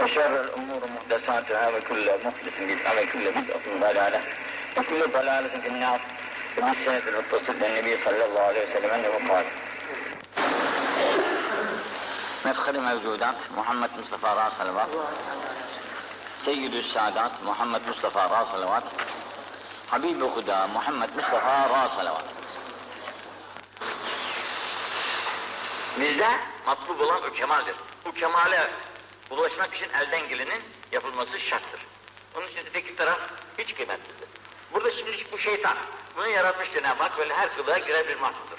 [0.00, 4.20] وشر الأمور محدثاتها وكل محدث بدعة وكل بدعة ضلالة
[4.76, 6.00] وكل ضلالة في النار
[6.58, 9.44] وفي السنة المتصل بالنبي صلى الله عليه وسلم أنه قال
[12.44, 14.88] مفخر موجودات محمد مصطفى را صلوات
[16.36, 18.84] سيد السادات محمد مصطفى را صلوات
[19.92, 22.24] حبيب خدا محمد مصطفى را صلوات
[26.00, 26.28] Bizde
[26.66, 27.74] matlub olan o kemaldir.
[28.04, 28.70] Bu kemale
[29.29, 31.85] ulaşmak için elden gelenin yapılması şarttır.
[32.35, 33.19] Onun için öteki taraf
[33.57, 34.29] hiç kıymetsizdir.
[34.73, 35.77] Burada şimdi bu şeytan,
[36.15, 38.57] bunu yaratmış Cenab-ı Hak böyle her kılığa girer bir mahluktur.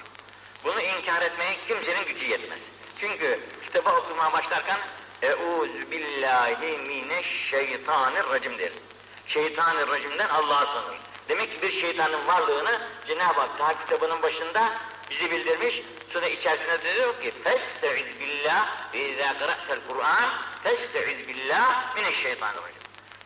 [0.64, 2.60] Bunu inkar etmeye kimsenin gücü yetmez.
[3.00, 4.78] Çünkü kitabı okumaya başlarken
[5.22, 8.78] Eûzü billahi mineşşeytanirracim deriz.
[9.26, 10.98] Şeytanirracimden Allah'a sığınır.
[11.28, 14.72] Demek ki bir şeytanın varlığını Cenab-ı Hak kitabının başında
[15.10, 15.82] bizi bildirmiş.
[16.12, 20.30] Sonra içerisinde diyor ki Festeiz billah ve izâ kıra'tel Kur'an
[20.64, 22.82] Festeiz billah mineşşeytanirracim.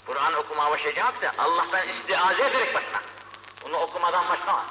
[0.06, 3.02] Kur'an okumaya başlayacak da Allah'tan istiaze ederek başla.
[3.64, 4.66] Bunu okumadan başlama.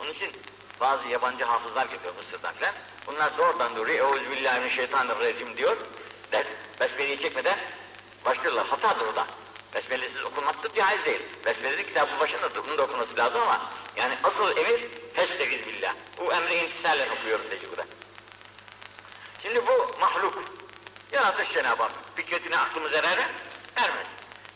[0.00, 0.32] Onun için
[0.80, 2.74] bazı yabancı hafızlar geliyor Mısır'dan falan.
[3.06, 5.76] Bunlar doğrudan doğruya Euzubillahimineşşeytanirracim diyor.
[6.32, 6.46] Der,
[6.80, 7.58] besmeleyi çekmeden
[8.24, 8.66] başlıyorlar.
[8.66, 9.26] Hatadır o da.
[9.74, 11.22] Besmelesiz okunmak da caiz değil.
[11.46, 12.64] Besmeleli kitabın başındadır.
[12.68, 14.80] Bunu da okuması lazım ama yani asıl emir
[15.14, 15.94] Festegiz billah.
[16.18, 17.86] Bu emri intisalen okuyoruz tecrübede.
[19.42, 20.42] Şimdi bu mahluk.
[21.12, 21.92] Yaratış Cenab-ı Hak.
[22.16, 23.24] Fikretine aklımız erer mi?
[23.76, 24.06] Ermez.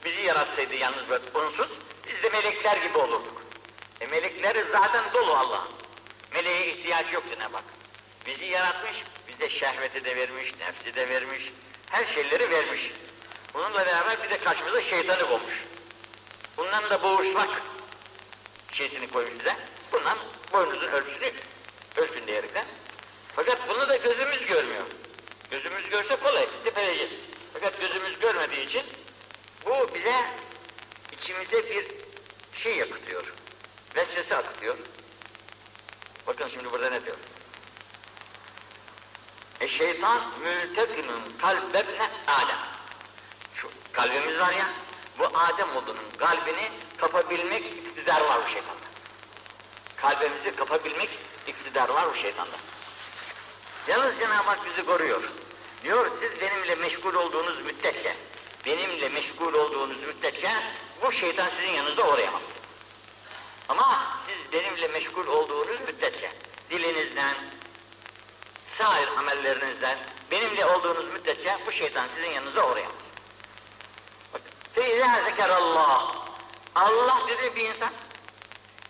[0.05, 1.69] Bizi yaratsaydı yalnız böyle unsuz,
[2.07, 3.43] biz de melekler gibi olurduk.
[4.01, 5.69] E melekleri zaten dolu Allah'ın.
[6.35, 7.65] Meleğe ihtiyaç yok Cenab-ı Hak.
[8.27, 8.97] Bizi yaratmış,
[9.29, 11.53] bize şehveti de vermiş, nefsi de vermiş,
[11.91, 12.91] her şeyleri vermiş.
[13.55, 15.65] Bununla beraber bir de karşımıza şeytanı koymuş.
[16.57, 17.63] Bundan da boğuşmak
[18.73, 19.57] şeysini koymuş bize.
[19.93, 20.19] Bundan
[20.53, 21.33] boynunuzun ölçüsünü
[21.97, 22.65] ölçün diyerekten.
[23.37, 24.85] Fakat bunu da gözümüz görmüyor.
[25.51, 27.13] Gözümüz görse kolay, tepeleyeceğiz.
[27.53, 28.83] Fakat gözümüz görmediği için
[29.67, 30.15] bu bize
[31.13, 31.87] içimize bir
[32.63, 33.25] şey yakıtıyor.
[33.97, 34.77] Vesvese akıtıyor.
[36.27, 37.17] Bakın şimdi burada ne diyor?
[39.61, 42.74] E şeytan mültekimin kalbebne Adem.
[43.95, 44.71] Kalbimiz var ya,
[45.19, 48.85] bu Adem oğlunun kalbini kapabilmek iktidar var bu şeytanda.
[49.97, 52.57] Kalbimizi kapabilmek iktidar var bu şeytanda.
[53.89, 55.23] Yalnız Cenab-ı Hak bizi koruyor.
[55.83, 58.17] Diyor siz benimle meşgul olduğunuz müddetçe,
[58.67, 60.51] benimle meşgul olduğunuz müddetçe
[61.03, 62.43] bu şeytan sizin yanınızda uğrayamaz.
[63.69, 66.33] Ama siz benimle meşgul olduğunuz müddetçe,
[66.71, 67.35] dilinizden,
[68.79, 69.99] sair amellerinizden,
[70.31, 73.05] benimle olduğunuz müddetçe bu şeytan sizin yanınıza uğrayamaz.
[74.75, 76.17] Feyzâ zekerallah.
[76.75, 77.93] Allah dedi bir insan,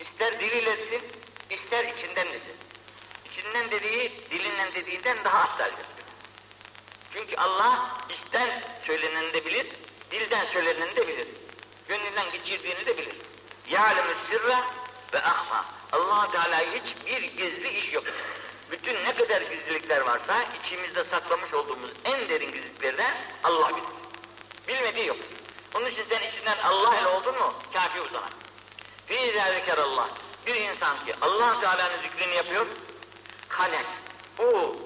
[0.01, 1.03] ister diliyle desin,
[1.51, 2.57] ister içinden desin.
[3.25, 5.87] İçinden dediği, dilinden dediğinden daha aftaldir.
[7.13, 9.67] Çünkü Allah içten söyleneni de bilir,
[10.11, 11.29] dilden söyleneni de bilir.
[11.89, 13.17] Gönlünden geçirdiğini de bilir.
[13.69, 14.57] Yâlemü sirre
[15.13, 15.65] ve ahma.
[15.93, 18.05] allah Teala hiçbir gizli iş yok.
[18.71, 23.15] Bütün ne kadar gizlilikler varsa içimizde saklamış olduğumuz en derin gizliliklerden
[23.45, 23.89] Allah bilir.
[24.69, 25.17] Bilmediği yok.
[25.75, 28.31] Onun için sen içinden Allah ile oldun mu kafi o zaman.
[29.07, 29.43] Fî
[29.73, 30.09] Allah.
[30.47, 32.67] Bir insan ki allah Teala'nın zikrini yapıyor,
[33.49, 33.87] hanes.
[34.39, 34.77] Bu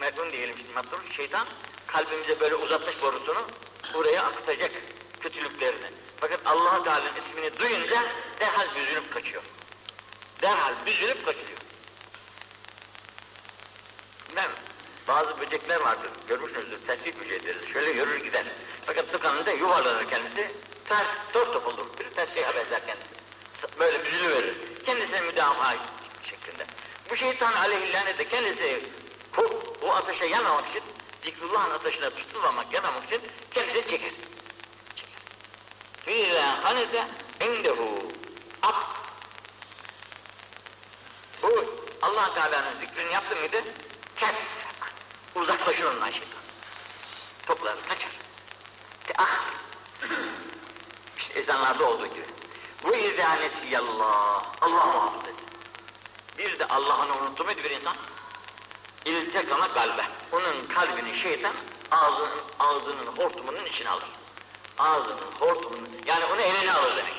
[0.00, 1.46] merhum diyelim şimdi matlur, şeytan
[1.86, 3.42] kalbimize böyle uzatmış borusunu
[3.94, 4.72] buraya akıtacak
[5.20, 5.90] kötülüklerini.
[6.20, 8.02] Fakat allah Teala'nın ismini duyunca
[8.40, 9.42] derhal büzülüp kaçıyor.
[10.42, 11.58] Derhal büzülüp kaçıyor.
[14.36, 14.50] Ben
[15.08, 17.72] bazı böcekler vardır, görmüşsünüzdür, tesbih böceği deriz.
[17.72, 18.44] Şöyle yürür gider.
[18.86, 20.50] Fakat tıkanında yuvarlanır kendisi,
[20.88, 21.86] ters, toz top olur.
[21.98, 23.14] Bir tesbihe benzer kendisi.
[23.78, 24.54] Böyle büzülü verir.
[24.86, 25.74] Kendisine müdafaa
[26.22, 26.66] şeklinde.
[27.10, 28.82] Bu şeytan aleyhillâne de kendisi
[29.36, 30.82] bu, bu ateşe yanmamak için,
[31.22, 34.10] zikrullahın ateşine tutulmamak, yanmamak için kendisini çeker.
[34.96, 35.20] Çeker.
[36.04, 37.08] Fîlâ hanete
[37.40, 38.12] indehu
[38.62, 38.76] ab.
[41.42, 43.62] Bu allah Teala'nın zikrini yaptı mıydı?
[44.16, 44.34] Kes.
[45.34, 46.40] Uzaklaşır ondan şeytan.
[47.46, 48.23] Toplar, kaçar.
[49.18, 49.44] Ah.
[51.18, 52.26] İşte ezanlarda olduğu gibi.
[52.82, 54.44] Bu izanesiyallah.
[54.60, 55.34] Allah muhafaza et.
[56.38, 57.96] Bir de Allah'ını unuttu muydu bir insan?
[59.04, 60.02] İltekama kalbe.
[60.32, 61.54] Onun kalbini şeytan
[61.90, 64.08] ağzının, ağzının hortumunun içine alır.
[64.78, 67.14] Ağzının hortumunun, yani onu eline alır demek.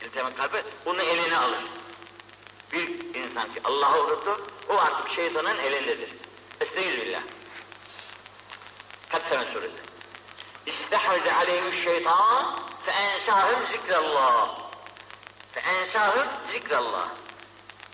[0.00, 1.60] İltekama kalbe, onu eline alır.
[2.72, 6.10] Bir insan ki Allah'ı unuttu, o artık şeytanın elindedir.
[6.60, 7.22] Estağfirullah.
[9.08, 9.89] Kattene suresi.
[10.66, 14.48] İstehveze aleyhü şeytan fe ensahım zikrallah.
[15.52, 17.08] Fe ensahım zikrallah.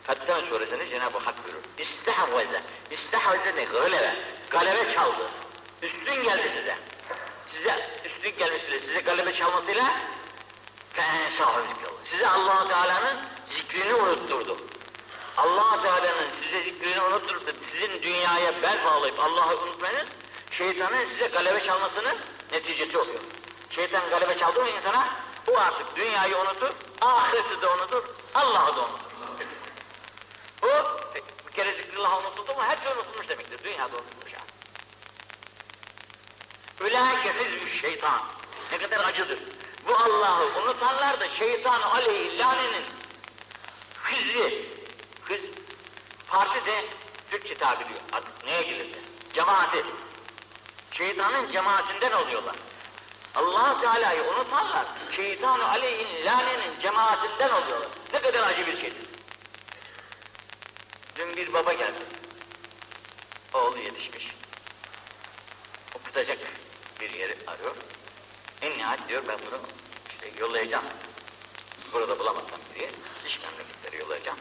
[0.04, 1.62] Fatiha suresinde Cenab-ı Hak buyurur.
[1.78, 2.62] İstehveze.
[2.90, 3.64] İstehveze ne?
[3.64, 4.16] Galebe.
[4.50, 5.30] Galebe çaldı.
[5.82, 6.76] Üstün geldi size.
[7.46, 9.84] Size üstün gelmesiyle, size galebe çalmasıyla
[10.92, 12.04] fe ensahım zikrallah.
[12.04, 13.16] Size allah Teala'nın
[13.48, 14.56] zikrini unutturdu.
[15.36, 17.52] allah Teala'nın size zikrini unutturdu.
[17.72, 20.06] Sizin dünyaya bel bağlayıp Allah'ı unutmanız
[20.50, 22.16] şeytanın size galebe çalmasını
[22.52, 23.20] neticesi oluyor.
[23.70, 25.08] Şeytan galebe çaldı mı insana,
[25.48, 26.70] o artık dünyayı unutur,
[27.00, 28.04] ahireti de unutur,
[28.34, 29.06] Allah'ı da unutur.
[30.62, 30.68] O
[31.46, 33.64] bir kere zikrullah unutuldu mu şey unutulmuş demektir.
[33.64, 34.50] Dünyada unutulmuş yani.
[36.80, 37.34] Ülâke
[37.80, 38.22] şeytan.
[38.72, 39.38] Ne kadar acıdır.
[39.88, 42.84] Bu Allah'ı unutanlar da şeytan aleyhi lanenin
[44.10, 44.68] hizbi.
[45.22, 45.40] Hız,
[46.26, 46.84] parti de
[47.30, 49.00] Türkçe tabiri artık neye gelirse.
[49.34, 49.84] Cemaati.
[50.98, 52.56] Şeytanın cemaatinden oluyorlar.
[53.34, 57.88] allah Teala'yı unutanlar, şeytan aleyhin lanenin cemaatinden oluyorlar.
[58.12, 59.06] Ne kadar acı bir şeydir.
[61.16, 62.00] Dün bir baba geldi.
[63.54, 64.32] Oğlu yetişmiş.
[65.94, 66.38] Okutacak
[67.00, 67.76] bir yeri arıyor.
[68.62, 69.60] En nihayet diyor ben bunu
[70.08, 70.84] işte yollayacağım.
[71.92, 72.90] Burada bulamazsam diye
[73.24, 74.38] dış memleketlere yollayacağım.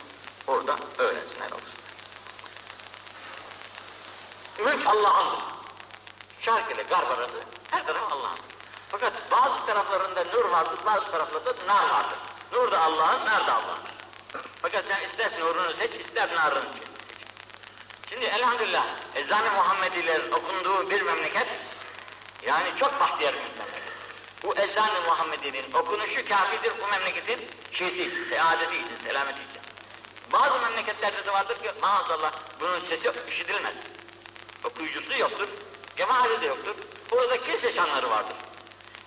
[0.48, 1.70] Orada öğrensinler olsun.
[4.60, 5.55] Mülk Allah'ındır.
[6.46, 7.40] Şark ile garb arası
[7.72, 8.40] her taraf Allah'ın.
[8.90, 12.18] Fakat bazı taraflarında nur vardır, bazı taraflarda nar vardır.
[12.54, 13.80] Nur da Allah'ın, nar da Allah'ın.
[14.62, 16.84] Fakat sen ister nurunu seç, ister narını seç.
[18.10, 21.48] Şimdi elhamdülillah ezan-ı Muhammedilerin okunduğu bir memleket,
[22.46, 23.84] yani çok bahtiyar bir memleket.
[24.44, 29.62] Bu ezan-ı Muhammedi'nin okunuşu kafidir bu memleketin şeysi, saadeti için, selameti için.
[30.34, 33.76] Bazı memleketlerde de vardır ki maazallah bunun sesi işitilmez.
[34.64, 35.48] Okuyucusu yoktur,
[35.98, 36.76] cemaati de yoktur.
[37.12, 38.36] Burada kilise şanları vardır.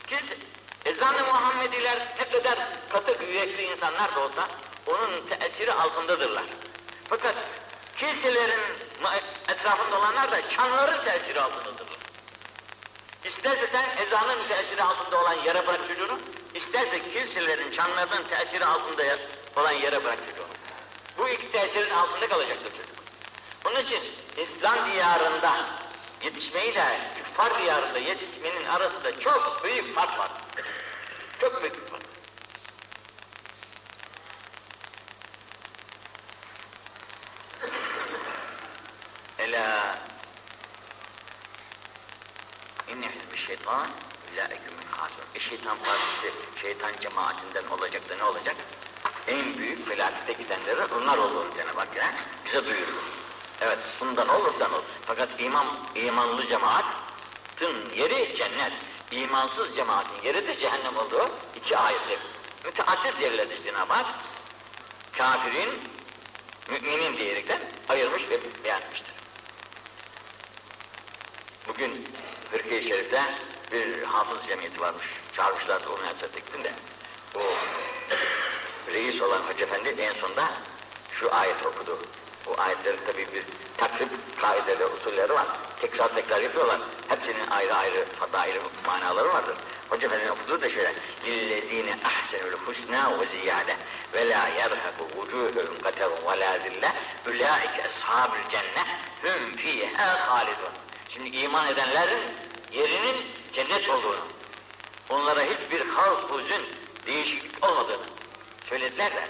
[0.06, 0.36] Kilise,
[0.84, 2.58] ezan-ı Muhammediler ne kadar
[2.88, 4.48] katı yürekli insanlar da olsa
[4.86, 6.44] onun tesiri altındadırlar.
[7.08, 7.34] Fakat
[7.98, 8.60] kiliselerin
[9.48, 11.98] etrafında olanlar da çanların tesiri altındadırlar.
[13.24, 16.18] İsterse sen ezanın tesiri altında olan yere bırak çocuğunu,
[16.54, 19.02] isterse kiliselerin çanlarının tesiri altında
[19.56, 20.48] olan yere bırak çocuğunu.
[21.18, 22.98] Bu iki tesirin altında kalacaktır çocuk.
[23.66, 24.02] Onun için
[24.36, 25.52] İslam diyarında
[26.22, 30.30] yetişmeyle küffar diyarında yetişmenin arasında çok büyük fark var.
[31.40, 32.02] Çok büyük bir fark.
[39.38, 39.98] Ela
[42.88, 43.88] inne hizbi şeytan
[44.32, 45.24] ulaike min hasır.
[45.34, 48.56] E şeytan partisi şeytan cemaatinden olacak da ne olacak?
[49.26, 53.17] En büyük felakete gidenleri onlar olur Cenab-ı Hak bize duyuruyor.
[53.60, 54.84] Evet bundan olurdan olur.
[55.06, 58.72] Fakat iman, imanlı cemaatin yeri cennet.
[59.10, 62.18] İmansız cemaatin yeri de cehennem olduğu iki ayettir.
[62.64, 64.06] Müteaddit yerlerde Cenab-ı Hak
[65.18, 65.80] kafirin
[66.68, 69.12] müminin diyerekten ayırmış ve beyan etmiştir.
[71.68, 72.08] Bugün
[72.52, 73.22] Hırke-i Şerif'te
[73.72, 75.06] bir hafız cemiyeti varmış.
[75.36, 76.72] Çağırmışlardı onun elbette de.
[77.34, 77.40] O
[78.92, 80.52] reis olan Hoca Efendi en sonunda
[81.20, 81.98] şu ayet okudu.
[82.47, 83.43] Bu ayetlerin tabi bir
[83.77, 84.09] takrib
[84.41, 85.47] kaideleri, usulleri var.
[85.81, 86.81] Tekrar tekrar yapıyorlar.
[87.09, 89.55] Hepsinin ayrı ayrı, hatta ayrı manaları vardır.
[89.89, 90.93] Hoca Efendi'nin okuduğu da şöyle.
[91.25, 93.69] لِلَّذ۪ينَ اَحْسَنُ الْحُسْنَى وَزِيَادَ
[94.13, 96.91] وَلَا يَرْهَبُ وُجُوهُهُمْ قَتَرٌ وَلَا ذِلَّةٌ
[97.27, 98.83] اُولَٰئِكَ أَصْحَابُ الْجَنَّةِ
[99.23, 100.73] هُمْ ف۪يهَا خَالِدُونَ
[101.09, 102.23] Şimdi iman edenlerin
[102.71, 103.15] yerinin
[103.53, 104.25] cennet olduğunu,
[105.09, 106.65] onlara hiçbir havf, huzun,
[107.07, 108.05] değişiklik olmadığını
[108.69, 109.27] söylediler de,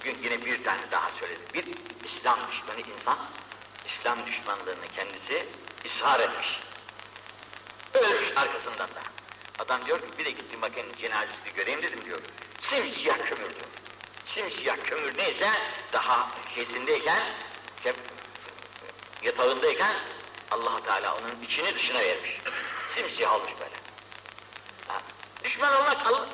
[0.00, 1.40] bugün yine bir tane daha söyledi.
[1.54, 1.64] Bir
[2.08, 3.18] İslam düşmanı insan,
[3.86, 5.46] İslam düşmanlığını kendisi
[5.84, 6.60] ishar etmiş.
[7.94, 9.02] Ölmüş arkasından da.
[9.58, 12.18] Adam diyor ki bir de gittim bakayım cenazesini göreyim dedim diyor.
[12.60, 13.66] Simsiyah kömür diyor.
[14.26, 15.50] Simsiyah kömür neyse
[15.92, 17.22] daha şeysindeyken,
[19.22, 19.96] yatağındayken
[20.50, 22.40] allah Teala onun içini dışına vermiş.
[22.96, 23.76] Simsiyah olmuş böyle.
[24.88, 25.02] Ha.
[25.44, 26.26] Düşman olmak Allah,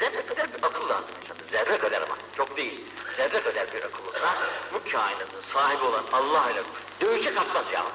[0.00, 1.14] zerre kadar bir akıl lazım.
[1.52, 2.84] Zerre kadar ama, çok değil.
[3.16, 4.36] Zerre kadar bir akıl olsa,
[4.74, 6.62] bu kainatın sahibi olan Allah ile
[7.00, 7.86] dövüşe kalkmaz ya.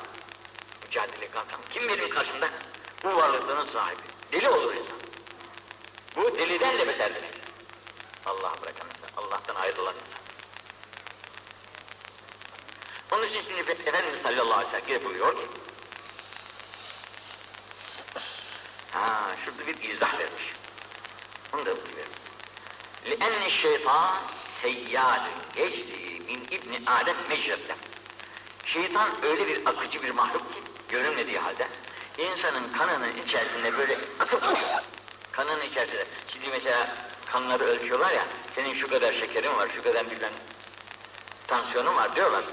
[0.83, 1.59] Mücadele kalkan.
[1.73, 2.49] Kim benim karşımda?
[3.03, 4.01] Bu varlığının sahibi.
[4.31, 4.97] Deli olur insan.
[6.15, 7.33] Bu deliden de beter demek.
[8.25, 10.23] Allah'a bırakan insan, Allah'tan ayrılan insan.
[13.11, 15.47] Onun için şimdi Efendimiz sallallahu aleyhi ve sellem buyuruyor ki,
[18.91, 20.43] ha şurada bir izah vermiş.
[21.53, 22.07] Onu da buyuruyor.
[23.06, 24.14] لِأَنِّ الشَّيْطَانِ
[24.62, 25.24] سَيَّادٌ
[25.56, 27.76] يَجْرِي مِنْ İbni Adem mecretten.
[28.64, 31.68] Şeytan öyle bir akıcı bir mahluk ki, görünmediği halde,
[32.18, 34.82] insanın kanının içerisinde böyle akıp duruyor.
[35.32, 36.06] Kanının içerisinde.
[36.32, 36.96] Şimdi mesela
[37.32, 38.24] kanları ölçüyorlar ya,
[38.54, 40.32] senin şu kadar şekerin var, şu kadar bilmem
[41.46, 42.44] tansiyonun var diyorlar.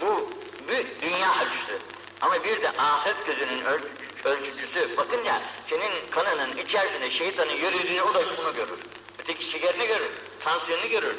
[0.00, 0.30] Bu,
[0.68, 1.78] bu dünya ölçüsü.
[2.20, 3.80] Ama bir de ahiret gözünün öl
[4.24, 8.78] ölçücüsü bakınca senin kanının içerisinde şeytanın yürüdüğünü o da bunu görür.
[9.21, 10.11] Öteki şekerini görür,
[10.43, 11.15] tansiyonunu görür.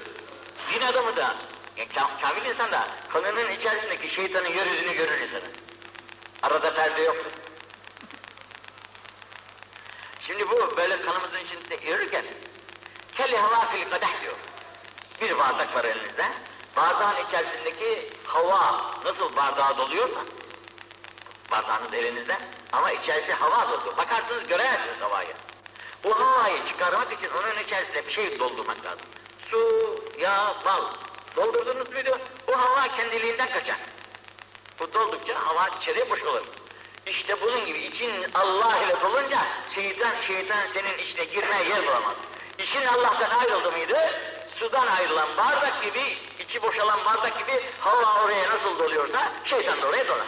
[0.72, 1.36] Din adamı da,
[1.76, 1.88] yani
[2.22, 5.50] kamil insan da kanının içerisindeki şeytanın yürüdüğünü görür insanı.
[6.42, 7.30] Arada perde yoktur.
[10.26, 12.24] Şimdi bu böyle kanımızın içinde yürürken
[13.16, 14.36] kelli hava fil kadeh diyor.
[15.20, 16.32] Bir bardak var elinizde.
[16.76, 20.20] Bardağın içerisindeki hava nasıl bardağa doluyorsa
[21.50, 22.38] bardağınız elinizde
[22.72, 23.96] ama içerisi hava dolu.
[23.96, 25.34] Bakarsınız göremezsiniz havayı.
[26.04, 29.06] Bu havayı çıkarmak için onun içerisine bir şey doldurmak lazım.
[29.50, 30.82] Su, yağ, bal.
[31.36, 32.18] Doldurdunuz muydu?
[32.48, 33.76] Bu hava kendiliğinden kaçar.
[34.78, 36.42] Bu doldukça hava içeriye boşalır.
[37.06, 39.38] İşte bunun gibi için Allah ile dolunca
[39.74, 42.14] şeytan şeytan senin içine girmeye yer bulamaz.
[42.58, 43.98] İçin Allah'tan ayrıldı mıydı?
[44.58, 50.08] Sudan ayrılan bardak gibi, içi boşalan bardak gibi hava oraya nasıl doluyorsa şeytan da oraya
[50.08, 50.26] dolar.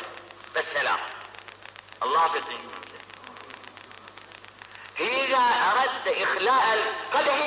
[0.55, 0.99] Vesselam.
[2.01, 2.74] Allah affetsin.
[4.98, 7.40] فإذا أردت إخلاء القدح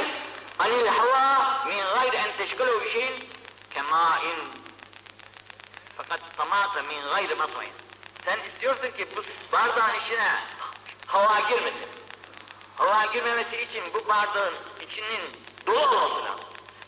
[0.60, 3.28] عن الهواء من غير أن تشغله بشيء
[3.74, 4.22] كماء
[5.96, 7.72] fakat tamata min gayri matmain.
[8.24, 10.30] Sen istiyorsun ki bu bardağın içine
[11.06, 11.88] hava girmesin.
[12.76, 15.20] Hava girmemesi için bu bardağın içinin
[15.66, 16.44] dolu olması lazım.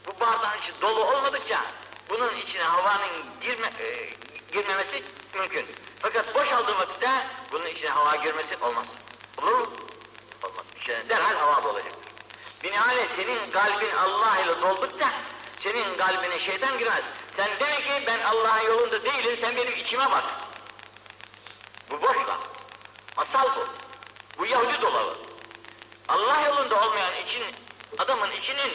[0.06, 1.60] Bu bardağın içi dolu olmadıkça
[2.08, 4.10] bunun içine havanın girme, e,
[4.52, 5.02] girmemesi
[5.34, 5.66] mümkün.
[5.98, 7.10] Fakat boşaldığı vakitte
[7.52, 8.86] bunun içine hava girmesi olmaz.
[9.42, 9.66] Olur mu?
[10.81, 12.11] İçine derhal hava dolacaktır.
[12.63, 15.11] Binaenaleyh senin kalbin Allah ile doldukça
[15.63, 17.03] senin kalbine şeytan girmez.
[17.37, 20.23] Sen demek ki ben Allah'ın yolunda değilim, sen benim içime bak.
[21.89, 22.39] Bu boş laf.
[23.17, 23.67] Masal bu.
[24.37, 25.17] Bu Yahudi dolabı.
[26.07, 27.43] Allah yolunda olmayan için,
[27.97, 28.71] adamın içinin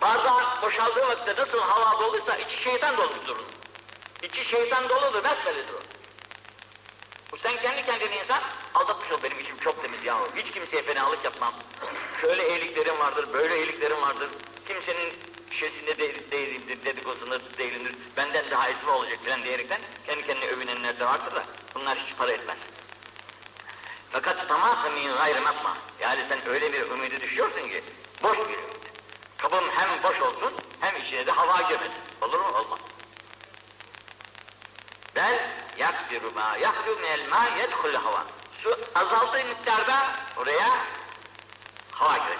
[0.00, 3.48] bardağı boşaldığı vakitte nasıl hava doluysa içi şeytan doludur onun.
[4.22, 5.80] İçi şeytan doludur, besbellidir o.
[7.32, 8.42] Bu sen kendi kendine insan,
[8.78, 10.18] aldatmış ol benim içim çok temiz ya.
[10.36, 11.54] Hiç kimseye fenalık yapmam.
[12.20, 14.30] Şöyle iyiliklerim vardır, böyle iyiliklerim vardır.
[14.68, 15.12] Kimsenin
[15.50, 17.94] şişesinde de, değilimdir, dedikodusunda değilimdir.
[18.16, 21.44] Benden daha esmi olacak falan diyerekten kendi kendine övünenler de vardır da
[21.74, 22.58] bunlar hiç para etmez.
[24.12, 25.76] Fakat tamamı min gayrı matma.
[26.00, 27.84] Yani sen öyle bir ümidi düşüyorsun ki
[28.22, 28.78] boş bir ümit.
[29.38, 31.94] Kabım hem boş olsun hem içine de hava girmesin.
[32.20, 32.48] Olur mu?
[32.48, 32.78] Olmaz.
[35.16, 38.37] Bel yakdiru ma yakdiru minel ma yedhul hava.
[38.62, 40.68] Su azaldığı miktarda oraya
[41.92, 42.38] hava girecek.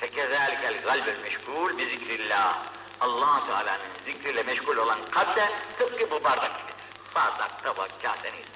[0.00, 2.58] Fekezelikel galbel meşgul bi zikrillah.
[3.00, 6.74] allah Teala'nın zikriyle meşgul olan kalp de tıpkı bu bardak gibidir.
[7.14, 8.48] Bardak, tabak, kase neyse.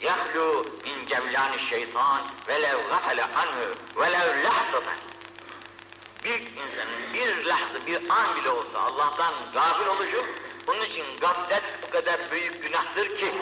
[0.00, 3.74] Yahlu min cevlani şeytan velev gafele anhu
[4.44, 4.98] lahzatan.
[6.24, 10.26] Bir insanın bir lahza, bir an bile olsa Allah'tan gafil oluşu,
[10.66, 13.32] bunun için gaflet bu kadar büyük günahtır ki,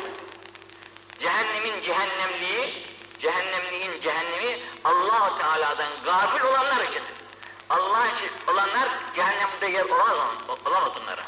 [1.23, 2.87] cehennemin cehennemliği,
[3.21, 7.23] cehennemliğin cehennemi allah Teala'dan gafil olanlar içindir.
[7.71, 10.37] Allah için olanlar cehennemde yer olamaz,
[10.67, 11.23] olamaz onlara.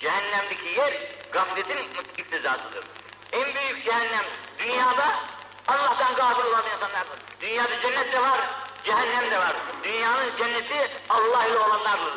[0.00, 0.94] Cehennemdeki yer
[1.32, 1.78] gafletin
[2.18, 2.84] iktizasıdır.
[3.32, 4.24] En büyük cehennem
[4.58, 5.20] dünyada
[5.68, 7.18] Allah'tan gafil olan insanlardır.
[7.40, 8.40] Dünyada cennet de var,
[8.84, 9.56] cehennem de var.
[9.84, 12.14] Dünyanın cenneti Allah ile olanlardır.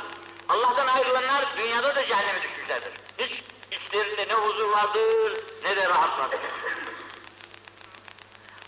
[0.50, 2.92] Allah'tan ayrılanlar dünyada da cehenneme düşmüşlerdir.
[3.18, 6.40] Hiç içlerinde ne huzur vardır ne de rahat vardır.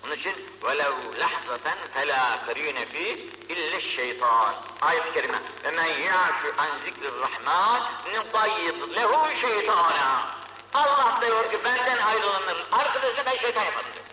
[0.05, 3.09] Onun için velev lahzaten felâ ferîne fî
[3.50, 4.55] ille şeytan.
[4.81, 5.41] Ayet-i kerime.
[5.63, 7.81] Ve men yâşu an zikrirrahman
[8.15, 10.27] nuqayyid lehu şeytana.
[10.74, 14.05] Allah diyor ki benden ayrılanların arkadaşına ben şeytan yaparım diyor.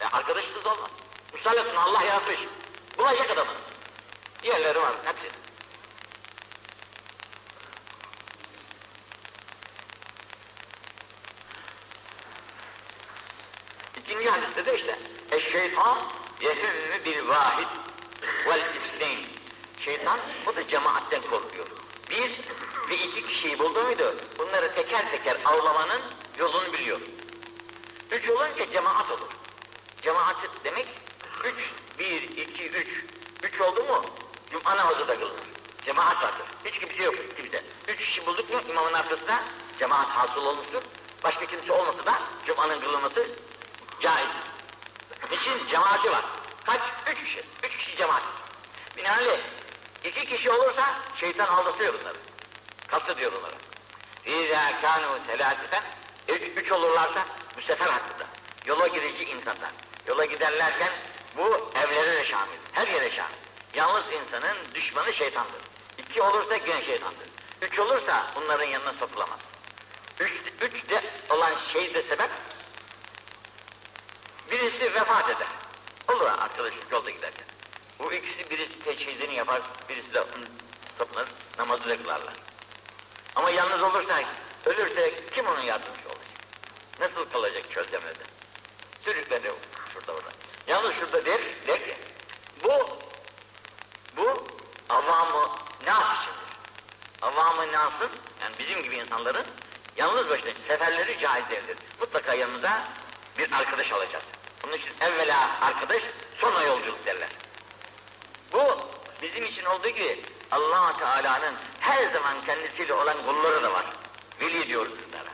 [0.00, 0.90] E arkadaşsız olmaz.
[1.34, 2.40] Müsaade Allah yaratmış.
[2.98, 3.52] Bulacak adamı.
[4.42, 5.30] Diğerleri var hepsi.
[14.08, 14.98] İkinci hadiste de işte
[15.32, 15.98] eşşeytan
[16.40, 17.66] yehümmü bil vahid
[18.46, 19.18] vel isneyn.
[19.84, 21.66] Şeytan o da cemaatten korkuyor.
[22.10, 22.40] Bir
[22.90, 26.02] ve iki kişiyi buldu muydu bunları teker teker avlamanın
[26.38, 27.00] yolunu biliyor.
[28.10, 29.28] Üç olunca cemaat olur.
[30.02, 30.86] Cemaat demek
[31.44, 33.04] üç, bir, iki, üç.
[33.42, 34.04] Üç oldu mu
[34.50, 35.48] cuma namazı da kılınır.
[35.84, 36.46] Cemaat vardır.
[36.64, 37.64] Hiç kimse yok kimse.
[37.88, 39.42] Üç kişi bulduk mu imamın arkasında
[39.78, 40.82] cemaat hasıl olmuştur.
[41.24, 43.28] Başka kimse olmasa da cumanın kılınması
[44.00, 44.28] caiz.
[45.30, 45.66] Niçin?
[45.66, 46.24] Cemaati var.
[46.66, 46.80] Kaç?
[47.12, 47.42] Üç kişi.
[47.62, 48.22] Üç kişi cemaat.
[48.96, 49.40] Binaenaleyh
[50.04, 52.16] iki kişi olursa şeytan aldatıyor bunları.
[52.86, 53.54] Kastediyor onları.
[54.26, 55.82] İzâ kânû selâseten
[56.56, 57.26] üç olurlarsa
[57.56, 58.26] bu sefer hakkında.
[58.66, 59.70] Yola girici insanlar.
[60.06, 60.92] Yola giderlerken
[61.36, 62.58] bu evlere de şamil.
[62.72, 63.34] Her yere şamil.
[63.74, 65.62] Yalnız insanın düşmanı şeytandır.
[65.98, 67.28] İki olursa gene şeytandır.
[67.62, 69.38] Üç olursa bunların yanına sokulamaz.
[70.20, 72.30] Üç, üç de olan şey de sebep,
[74.60, 75.48] birisi vefat eder.
[76.08, 77.46] Olur arkadaşlık yolda giderken.
[77.98, 80.24] Bu ikisi birisi teçhizini yapar, birisi de
[80.98, 82.34] toplanır, namazı da kılarlar.
[83.34, 84.22] Ama yalnız olursa,
[84.66, 86.24] ölürse kim onun yardımcısı olacak?
[87.00, 88.24] Nasıl kalacak çöl demrede?
[89.04, 89.52] Sürükleri
[89.92, 90.28] şurada orada.
[90.66, 91.96] Yalnız şurada der, der ki,
[92.64, 92.98] bu,
[94.16, 94.44] bu
[94.88, 95.48] avamı
[95.86, 96.38] nas içindir.
[97.22, 98.10] Avamı nasın,
[98.42, 99.46] yani bizim gibi insanların
[99.96, 101.76] yalnız başına seferleri caiz değildir.
[102.00, 102.88] Mutlaka yanımıza
[103.38, 104.24] bir arkadaş alacağız.
[104.68, 106.02] Bunun için evvela arkadaş,
[106.40, 107.28] sonra yolculuk derler.
[108.52, 108.78] Bu
[109.22, 113.86] bizim için olduğu gibi allah Teala'nın her zaman kendisiyle olan kulları da var.
[114.40, 115.28] Veli diyoruz bunlara.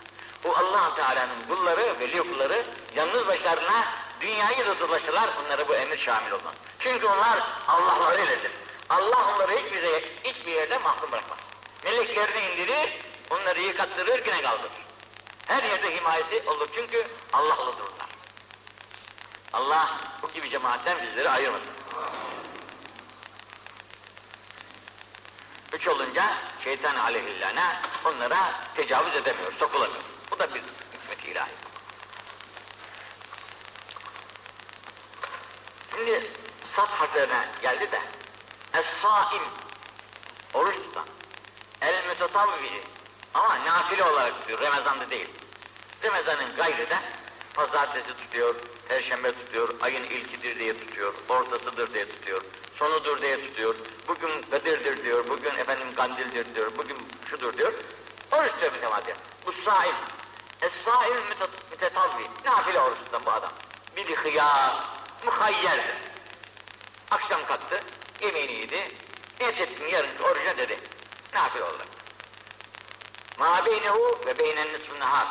[0.45, 2.65] Bu allah Teala'nın kulları, veli kulları
[2.97, 3.85] yalnız başlarına
[4.21, 6.55] dünyayı da dolaşırlar, onlara bu emir şamil olmaz.
[6.79, 8.53] Çünkü onlar Allah'ları öyledir.
[8.91, 9.83] Allah onları hiçbir,
[10.25, 11.39] hiçbir yerde mahrum bırakmaz.
[11.85, 13.01] Meleklerini indirir,
[13.31, 14.85] onları yıkattırır, yine kaldırır.
[15.47, 17.94] Her yerde himayesi olur çünkü Allah'lıdırlar.
[19.55, 21.71] Allah bu gibi cemaatten bizleri ayırmasın.
[25.73, 26.33] Üç olunca
[26.65, 30.03] şeytan aleyhillâne onlara tecavüz edemiyor, sokulamıyor.
[30.31, 31.51] Bu da bir hikmet ilahi.
[35.91, 36.31] Şimdi
[36.77, 38.01] saf harflerine geldi de
[38.73, 39.43] Es-saim
[40.55, 41.07] oruç tutan
[41.81, 42.83] El mütetavvi
[43.35, 45.29] ama nafile olarak tutuyor, Ramazan'da değil.
[46.05, 47.03] Ramazan'ın gayrı da
[47.55, 48.55] pazartesi tutuyor,
[48.89, 52.43] perşembe tutuyor, ayın ilkidir diye tutuyor, ortasıdır diye tutuyor,
[52.79, 53.75] sonudur diye tutuyor,
[54.09, 56.97] bugün Kadir'dir diyor, bugün efendim Kandil'dir diyor, bugün
[57.31, 57.73] şudur diyor.
[58.33, 59.17] Oruç tutuyor mütemadiyen.
[59.47, 59.95] Bu saim.
[60.63, 61.23] Es-saim
[61.71, 62.25] mütetavvi.
[62.45, 63.53] Nafile oruç tutan bu adam.
[63.97, 64.85] Bir hıyar,
[65.25, 65.95] muhayyerdir.
[67.11, 67.83] Akşam kalktı,
[68.21, 68.97] yemeğini yedi,
[69.41, 70.79] niyet ettim yarın oruca dedi.
[71.35, 71.87] Nafile olarak.
[73.39, 75.29] Ma beynehu ve beynen nisfü nahar.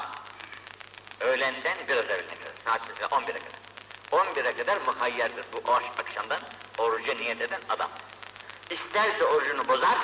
[1.24, 2.54] Öğlenden biraz evveline kadar.
[2.66, 3.64] Saat mesela 11'e kadar.
[4.12, 6.40] 11'e kadar muhayyerdir bu akşamdan
[6.78, 7.90] oruca niyet eden adam.
[8.70, 9.98] İsterse orucunu bozar,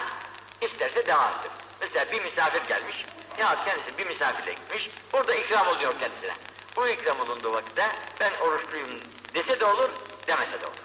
[0.61, 1.51] isterse devam eder.
[1.81, 3.05] Mesela bir misafir gelmiş,
[3.39, 6.33] ya kendisi bir misafirle gitmiş, burada ikram oluyor kendisine.
[6.75, 9.01] Bu ikram olunduğu vakitte ben oruçluyum
[9.35, 9.89] dese de olur,
[10.27, 10.75] demese de olur.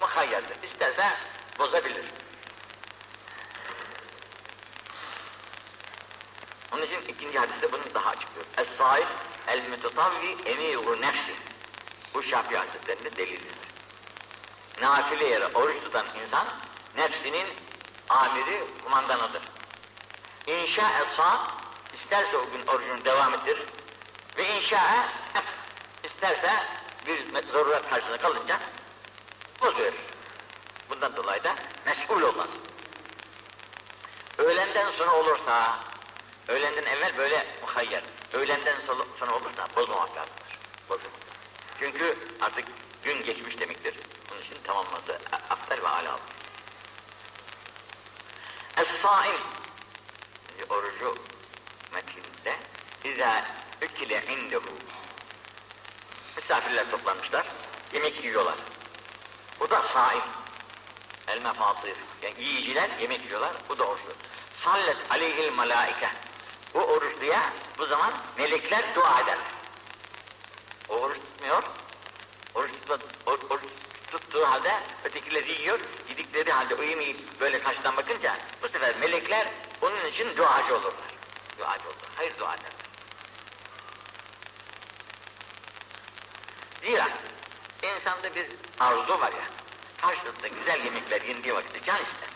[0.00, 0.56] Muhayyerdir.
[0.62, 1.16] İsterse
[1.58, 2.04] bozabilir.
[6.72, 8.46] Onun için ikinci hadiste bunu daha açıklıyor.
[8.56, 9.06] Es-sahib
[9.48, 11.34] el-mütetavvi emiru nefsi.
[12.14, 13.58] Bu Şafii Hazretleri'nin delilidir.
[14.80, 16.46] Nafile yere oruç tutan insan
[16.96, 17.46] nefsinin
[18.08, 19.42] amiri, kumandanıdır.
[20.46, 21.40] İnşa esa
[21.94, 23.62] isterse o gün orucunu devam ettirir
[24.36, 25.08] ve inşa
[26.04, 26.50] isterse
[27.06, 28.60] bir zaruret karşısında kalınca
[29.60, 29.92] bozuyor.
[30.90, 31.54] Bundan dolayı da
[31.86, 32.48] mesul olmaz.
[34.38, 35.78] Öğlenden sonra olursa
[36.48, 38.02] Öğlenden evvel böyle muhayyer.
[38.32, 38.76] Öğlenden
[39.18, 40.58] sonra olursa bozmamak lazımdır.
[40.88, 41.20] Bozulmaz.
[41.78, 42.64] Çünkü artık
[43.02, 43.94] gün geçmiş demektir.
[44.30, 45.18] Bunun için tamamlaması
[45.50, 46.20] aftar ve ala olur.
[48.76, 49.36] Es-saim
[50.70, 51.14] orucu
[51.92, 52.56] metninde
[53.04, 53.44] İzâ
[53.82, 54.78] ükile indehu
[56.36, 57.46] Misafirler toplanmışlar,
[57.92, 58.54] yemek yiyorlar.
[59.60, 60.22] Bu da saim.
[61.28, 61.94] El mefasir.
[62.22, 64.12] Yani yiyiciler yemek yiyorlar, bu da oruçlu.
[64.64, 66.10] Sallet aleyhil malaike
[66.78, 69.38] bu oruçluya bu zaman melekler dua eder.
[70.88, 71.62] O oruç tutmuyor.
[72.54, 73.62] Oruç, tutma, oruç
[74.10, 74.72] tuttuğu halde
[75.04, 75.80] ötekileri yiyor.
[76.08, 79.48] Yedikleri halde yemeği böyle karşıdan bakınca bu sefer melekler
[79.82, 80.94] onun için duacı olurlar.
[81.58, 82.10] Duacı olurlar.
[82.16, 82.72] Hayır dua ederler.
[86.82, 87.08] Zira
[87.82, 88.46] insanda bir
[88.80, 89.44] arzu var ya,
[90.00, 92.28] karşısında güzel yemekler yendiği vakitte can ister.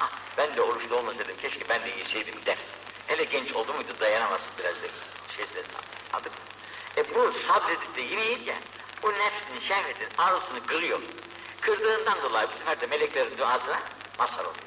[0.00, 2.58] Ah, ben de oruçlu olmasaydım, keşke ben de yeseydim der.
[3.06, 4.88] Hele genç oldu muydu dayanamaz biraz da
[5.36, 5.46] şey
[6.12, 6.32] adık.
[6.96, 8.54] E bu sabredip de yine yiyince
[9.02, 11.00] bu nefsini, şehvetin arzusunu kırıyor.
[11.60, 13.80] Kırdığından dolayı bu sefer de meleklerin duasına
[14.18, 14.64] mazhar oluyor.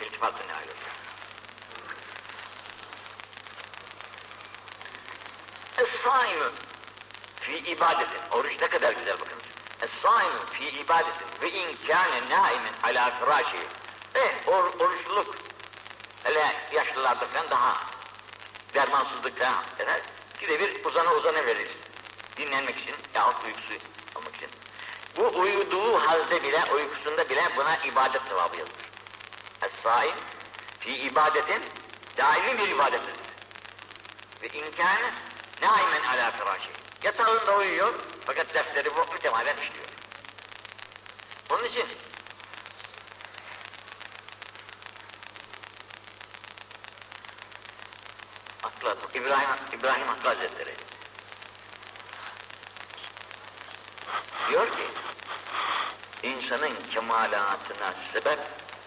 [0.00, 0.76] İltifatı ne oluyor?
[5.78, 6.52] Es-saimu
[7.40, 8.30] fi ibadetin.
[8.30, 9.38] Oruç ne kadar güzel bakın.
[9.80, 13.56] Es-saimu fi ibadetin ve in kâne naimin alâ firâşi.
[14.14, 15.36] E or, oruçluluk
[16.26, 17.76] hele yaşlılarda falan daha
[18.74, 19.62] dermansızlıkta
[20.48, 21.68] de bir uzana uzana verir.
[22.36, 23.74] Dinlenmek için yahut uykusu
[24.16, 24.48] almak için.
[25.16, 28.86] Bu uyuduğu halde bile, uykusunda bile buna ibadet sevabı yazılır.
[29.62, 30.14] Es-saim
[30.80, 31.62] fi ibadetin
[32.16, 33.14] daimi bir ibadettir.
[34.42, 35.10] Ve imkanı
[35.62, 36.70] naimen ala firâşi.
[37.02, 37.94] Yatağında uyuyor
[38.26, 39.88] fakat dersleri bu mütemelen işliyor.
[41.50, 41.86] Onun için
[49.14, 50.74] İbrahim, İbrahim Hakkı Hazretleri.
[54.50, 54.82] Diyor ki,
[56.22, 58.38] insanın kemalatına sebep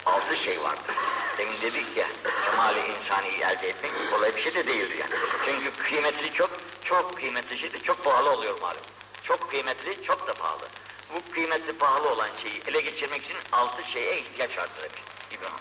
[0.05, 0.95] altı şey vardır.
[1.37, 2.07] Demin dedik ya,
[2.45, 5.13] kemali insani elde etmek kolay bir şey de değildir yani.
[5.45, 6.51] Çünkü kıymetli çok,
[6.83, 8.81] çok kıymetli şey de çok pahalı oluyor malum.
[9.23, 10.67] Çok kıymetli, çok da pahalı.
[11.13, 15.59] Bu kıymetli pahalı olan şeyi ele geçirmek için altı şeye ihtiyaç vardır demiş İbrahim.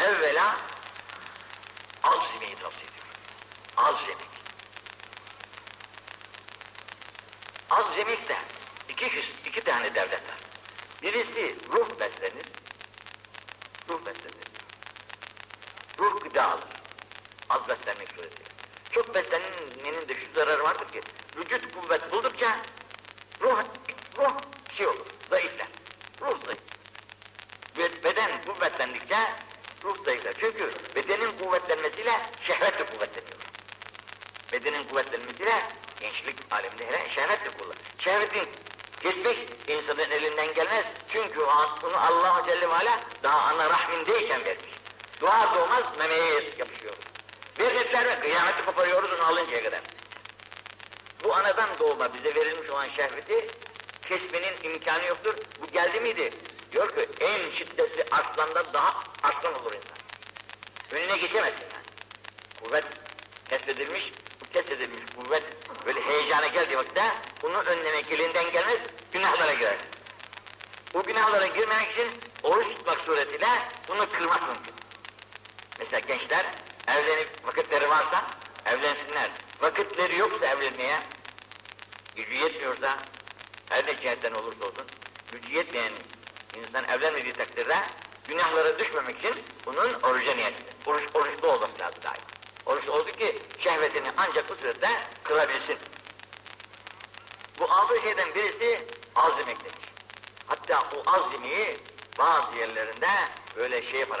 [0.00, 0.56] Evvela
[2.02, 2.95] az yemeği tavsiye.
[3.76, 4.28] Az yemek.
[7.70, 8.36] Az yemek de
[8.88, 9.06] iki,
[9.44, 10.38] iki tane devlet var.
[11.02, 12.46] Birisi ruh beslenir,
[13.88, 14.46] ruh beslenir.
[15.98, 16.68] Ruh gıda alır.
[17.48, 18.50] Az beslenmek suretiyle.
[18.90, 21.00] Çok beslenmenin de şu zararı vardır ki,
[37.16, 37.50] எனக்கு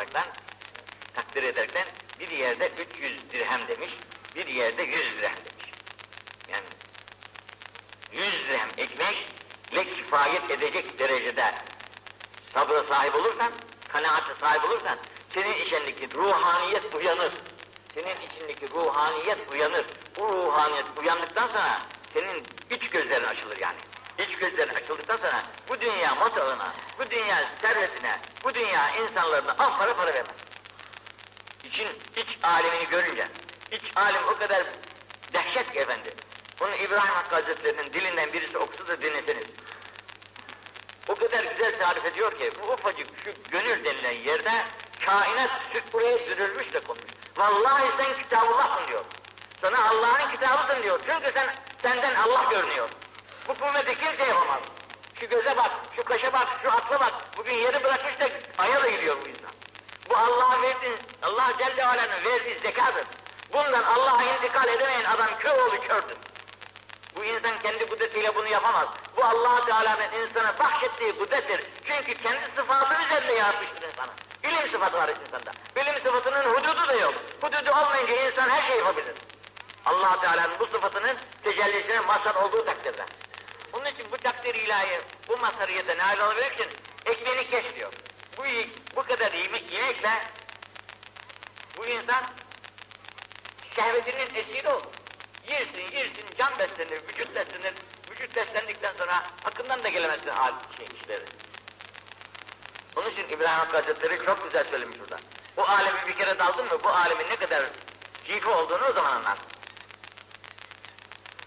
[0.06, 0.26] yaparaktan
[1.14, 1.86] takdir ederken
[2.20, 3.90] bir yerde 300 dirhem demiş,
[4.34, 5.72] bir yerde 100 dirhem demiş.
[6.48, 6.66] Yani
[8.12, 11.54] 100 dirhem ekmekle kifayet edecek derecede
[12.54, 13.52] sabra sahip olursan,
[13.88, 14.98] kanaate sahip olursan,
[15.34, 17.32] senin içindeki ruhaniyet uyanır.
[17.94, 19.86] Senin içindeki ruhaniyet uyanır.
[20.16, 21.80] Bu ruhaniyet uyandıktan sonra
[22.14, 23.78] senin iç gözlerin açılır yani.
[24.18, 29.96] İç gözlerin açıldıktan sonra bu dünya matağına, bu dünya servetine, bu dünya insanlarına al para
[29.96, 30.36] para vermez.
[31.64, 33.28] İçin iç alemini görünce,
[33.70, 34.66] iç alem o kadar
[35.32, 36.14] dehşet ki efendi.
[36.60, 39.46] Bunu İbrahim Hakkı Hazretleri'nin dilinden birisi okusa da dinleseniz.
[41.08, 44.64] O kadar güzel tarif ediyor ki bu ufacık şu gönül denilen yerde
[45.06, 47.04] kainat süt buraya dürülmüş de konmuş.
[47.36, 49.04] Vallahi sen kitabullahsın diyor.
[49.60, 51.00] Sana Allah'ın kitabısın diyor.
[51.06, 52.88] Çünkü sen senden Allah görünüyor.
[53.48, 54.60] Bu kuvveti kimse yapamaz.
[55.20, 57.14] Şu göze bak, şu kaşa bak, şu akla bak.
[57.36, 58.28] Bugün yeri bırakmış da
[58.58, 59.50] aya da gidiyor bu insan.
[60.10, 63.04] Bu Allah'a verdiğin, Allah Celle Ala'nın verdiği zekadır.
[63.52, 66.16] Bundan Allah'a intikal edemeyen adam kör oğlu kördür.
[67.16, 68.88] Bu insan kendi kudretiyle bunu yapamaz.
[69.16, 71.60] Bu allah Teala'nın insana bahşettiği kudrettir.
[71.84, 74.10] Çünkü kendi sıfatı üzerinde yaratmıştır insanı.
[74.42, 75.52] İlim sıfatı var insanda.
[75.76, 77.14] İlim sıfatının hududu da yok.
[77.40, 79.14] Hududu olmayınca insan her şeyi yapabilir.
[79.86, 83.04] allah Teala'nın bu sıfatının tecellisine mazhar olduğu takdirde.
[83.76, 86.68] Bunun için bu takdir ilahi, bu mazhariyete nail olabilmek için
[87.06, 87.92] ekmeğini kes diyor.
[88.38, 88.42] Bu,
[88.96, 90.22] bu kadar yemek yemekle
[91.78, 92.24] bu insan
[93.76, 94.92] şehvetinin esiri olur.
[95.48, 97.74] Yersin, yersin, can beslenir, vücut beslenir.
[98.10, 101.24] Vücut beslendikten sonra hakkından da gelemezsin hal şey, işleri.
[102.96, 105.18] Onun için İbrahim Hakkı Hazretleri çok güzel söylemiş burada.
[105.56, 107.64] Bu alemi bir kere daldın mı, bu alemin ne kadar
[108.24, 109.46] cifi olduğunu o zaman anlarsın.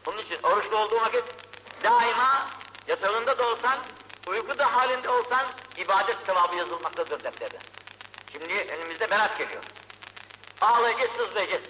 [0.07, 1.38] Onun için oruçlu olduğu vakit
[1.83, 2.49] daima
[2.87, 3.79] yatağında da olsan,
[4.27, 7.57] uykuda halinde olsan ibadet sevabı yazılmaktadır defterde.
[8.31, 9.63] Şimdi önümüzde berat geliyor.
[10.61, 11.63] Ağlayacağız, sızlayacağız.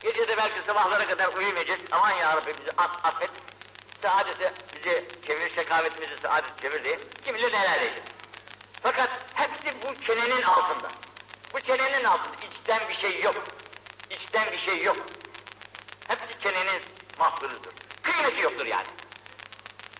[0.00, 1.80] Gece de belki sabahlara kadar uyumayacağız.
[1.90, 3.30] Aman ya Rabbi bizi aff, affet.
[4.02, 8.08] Saadeti bizi çevir, şekavetimizi saadet çevir diye kim bilir neler diyeceğiz.
[8.82, 10.88] Fakat hepsi bu çenenin altında.
[11.52, 12.36] Bu çenenin altında.
[12.52, 13.34] İçten bir şey yok.
[14.10, 14.96] İçten bir şey yok.
[16.08, 16.82] Hepsi çenenin
[17.18, 17.72] mahsurudur.
[18.02, 18.86] Kıymeti yoktur yani.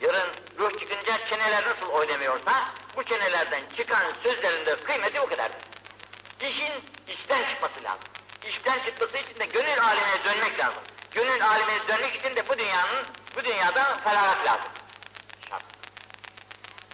[0.04, 5.58] Yarın ruh çıkınca çeneler nasıl oynamıyorsa, bu çenelerden çıkan sözlerin de kıymeti o kadardır.
[6.40, 6.72] İşin
[7.08, 8.04] işten çıkması lazım.
[8.48, 10.82] İşten çıkması için de gönül alemine dönmek lazım.
[11.10, 13.04] Gönül alemine dönmek için de bu dünyanın,
[13.36, 14.70] bu dünyada feragat lazım.
[15.50, 15.62] Şart.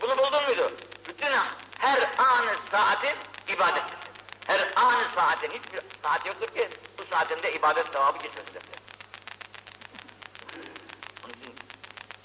[0.01, 0.73] Bunu buldun muydu?
[1.09, 1.33] Bütün
[1.79, 3.17] her anı saatin
[3.49, 3.99] ibadettir.
[4.47, 6.69] Her anı saatin hiçbir saat yoktur ki
[6.99, 8.61] bu saatinde ibadet sevabı geçmesin.
[11.25, 11.55] Onun için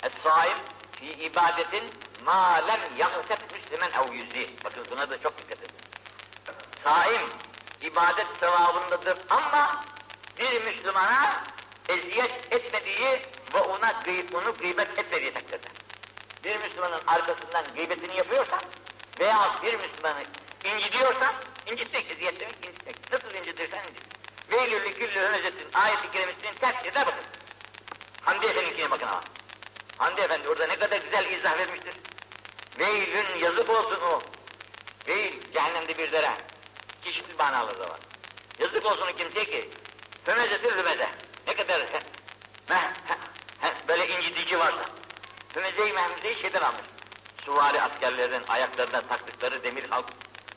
[0.04, 0.58] Es-Saim
[1.00, 1.84] fi ibadetin
[2.26, 4.50] ma lem yagteb müslimen ev yüzi.
[4.64, 5.76] Bakın buna da çok dikkat edin.
[6.84, 7.22] Saim
[7.82, 9.84] ibadet sevabındadır ama
[10.40, 11.44] bir Müslümana
[11.90, 13.22] eziyet etmediği
[13.54, 15.68] ve ona gıyb, onu gıybet etmediği takdirde.
[16.44, 18.62] Bir Müslümanın arkasından gıybetini yapıyorsan
[19.20, 20.24] veya bir Müslümanı
[20.64, 21.34] incitiyorsan,
[21.72, 23.12] incitmek, eziyet demek incitmek.
[23.12, 24.06] Nasıl incitirsen incit.
[24.52, 27.24] Veylülü küllü hömezetin ayet-i kerimesinin tefsirine bakın.
[28.22, 29.22] Hamdi Efendi'ninkine bakın ama.
[29.98, 31.94] Hamdi Efendi orada ne kadar güzel izah vermiştir.
[32.80, 34.22] Veylün yazık olsun o.
[35.08, 36.32] Veil cehennemde bir dere.
[37.02, 38.00] Çeşitli manaları da var.
[38.60, 39.70] Yazık olsun o kimseye ki.
[40.26, 41.10] Hömezetül hümeze.
[41.48, 42.00] Ne kadar he,
[42.68, 43.16] he,
[43.60, 44.86] he, böyle incitici varsa.
[45.56, 46.86] Hümeze-i mehmezeyi şeyden almış.
[47.46, 50.06] Suvari askerlerin ayaklarına taktıkları demir halk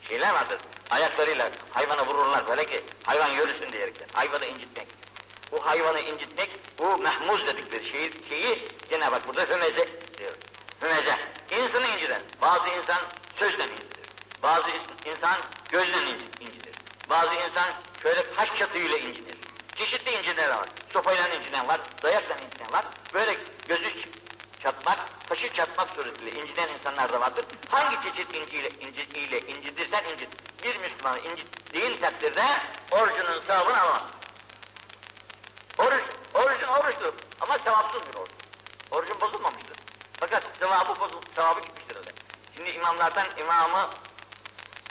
[0.07, 0.59] şeyler vardır.
[0.89, 4.07] Ayaklarıyla hayvana vururlar böyle ki hayvan yürüsün diyerekten.
[4.13, 4.87] Hayvanı incitmek.
[5.51, 10.31] Bu hayvanı incitmek, bu mehmuz dedikleri şeyi, şeyi Cenab-ı Hak burada hümeze diyor.
[10.81, 11.15] Hümeze.
[11.51, 12.21] İnsanı inciden.
[12.41, 13.01] Bazı insan
[13.39, 14.05] sözle incitir.
[14.43, 14.69] Bazı
[15.05, 15.37] insan
[15.69, 16.75] gözle inci- incitir.
[17.09, 17.69] Bazı insan
[18.03, 19.37] şöyle taş çatıyla incitir.
[19.75, 20.69] Çeşitli incidenler var.
[20.93, 22.85] Sopayla inciden var, dayakla inciden var.
[23.13, 23.91] Böyle gözü
[24.63, 27.45] çatmak, taşı çatmak suretiyle inciden insanlar da vardır.
[27.69, 30.29] Hangi çeşit inciyle, inci, ile incitirsen incit.
[30.63, 32.43] Bir Müslümanı incittiğin takdirde
[32.91, 34.01] orucunun sevabını alamaz.
[35.79, 38.31] Oruç, orucun oruçtur ama sevapsız bir oruç.
[38.91, 39.77] Orucun bozulmamıştır.
[40.19, 42.11] Fakat sevabı bozul, sevabı gitmiştir öyle.
[42.55, 43.89] Şimdi imamlardan imamı,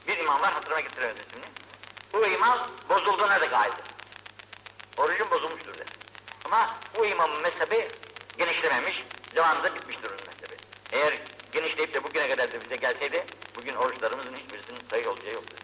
[0.09, 1.47] bir imam var hatırıma getiremedim şimdi.
[2.13, 3.85] Bu imam bozulduğuna da kaildir.
[4.97, 5.87] Orucun bozulmuştur der.
[6.45, 7.91] Ama bu imamın mezhebi
[8.39, 10.57] genişlememiş, zamanında bitmiştir onun mezhebi.
[10.93, 11.19] Eğer
[11.53, 15.57] genişleyip de bugüne kadar da bize gelseydi, bugün oruçlarımızın hiçbirisinin sayı olacağı yoktu.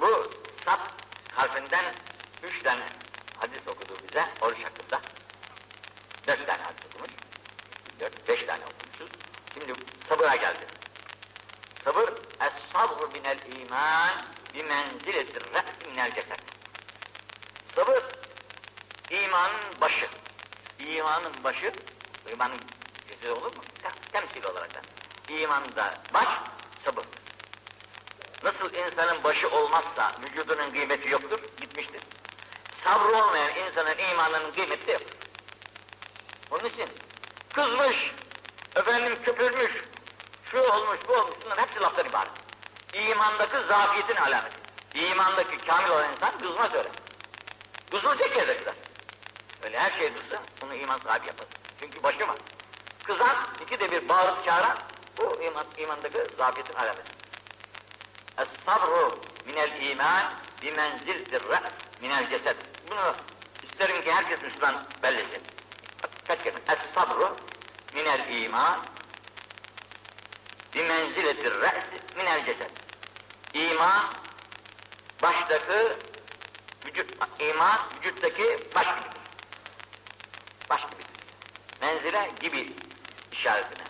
[0.00, 0.30] Bu
[0.64, 0.80] sap
[1.38, 1.84] harfinden
[2.42, 2.82] üç tane
[3.38, 5.00] hadis okudu bize oruç hakkında.
[6.26, 7.10] Dört tane hadis okumuş.
[8.00, 9.10] Dört, beş tane okumuşuz.
[9.54, 9.72] Şimdi
[10.08, 10.66] sabıra geldi.
[11.84, 16.38] Sabır, es-sabr minel iman bi menziletir re'si minel cesed.
[17.74, 18.02] Sabır,
[19.10, 20.08] imanın başı.
[20.78, 21.72] İmanın başı,
[22.32, 22.60] imanın
[23.08, 23.62] cesedi olur mu?
[23.82, 24.80] Tem- Temsil olarak da.
[25.34, 26.28] İmanda baş,
[26.84, 27.04] sabır.
[28.42, 32.02] Nasıl insanın başı olmazsa vücudunun kıymeti yoktur, gitmiştir.
[32.84, 35.14] Sabrı olmayan insanın imanının kıymeti de yoktur.
[36.50, 36.88] Onun için
[37.54, 38.12] kızmış,
[38.76, 39.72] efendim köpürmüş,
[40.50, 42.30] şu olmuş, bu olmuş, bunların hepsi laftan ibaret.
[42.94, 44.56] İmandaki zafiyetin alameti.
[44.94, 46.88] İmandaki kamil olan insan kızmaz öyle.
[47.90, 48.74] Kızılacak yerde kızar.
[49.64, 51.46] Öyle her şey kızsa onu iman sahibi yapar.
[51.80, 52.36] Çünkü başı var.
[53.04, 54.78] Kızan, iki de bir bağırıp çağıran,
[55.18, 57.17] bu iman, imandaki zafiyetin alameti.
[58.38, 62.56] Es-sabru minel iman bi menziltir re's minel cesed.
[62.90, 63.14] Bunu
[63.62, 65.42] isterim ki herkes Müslüman bellesin.
[66.28, 66.56] Kaç kere?
[66.68, 67.36] Es-sabru
[67.94, 68.80] minel iman
[70.74, 71.84] bi menziletir re's
[72.16, 72.70] minel cesed.
[73.54, 74.12] İman
[75.22, 75.96] baştaki
[76.86, 79.22] vücut, iman vücuttaki baş gibidir.
[80.70, 81.06] Baş gibidir.
[81.80, 82.72] Menzile gibi
[83.32, 83.84] işaretine.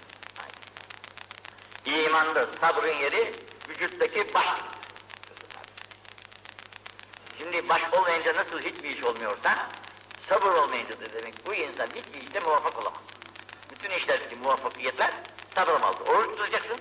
[1.86, 4.46] İmanda sabrın yeri vücuttaki baş.
[7.38, 9.68] Şimdi baş olmayınca nasıl hiçbir iş olmuyorsa,
[10.28, 13.02] sabır olmayınca da demek bu insan hiçbir işte muvaffak olamaz.
[13.70, 15.14] Bütün işlerdeki muvaffakiyetler
[15.54, 16.04] sabra bağlı.
[16.04, 16.78] Oruç tutacaksın,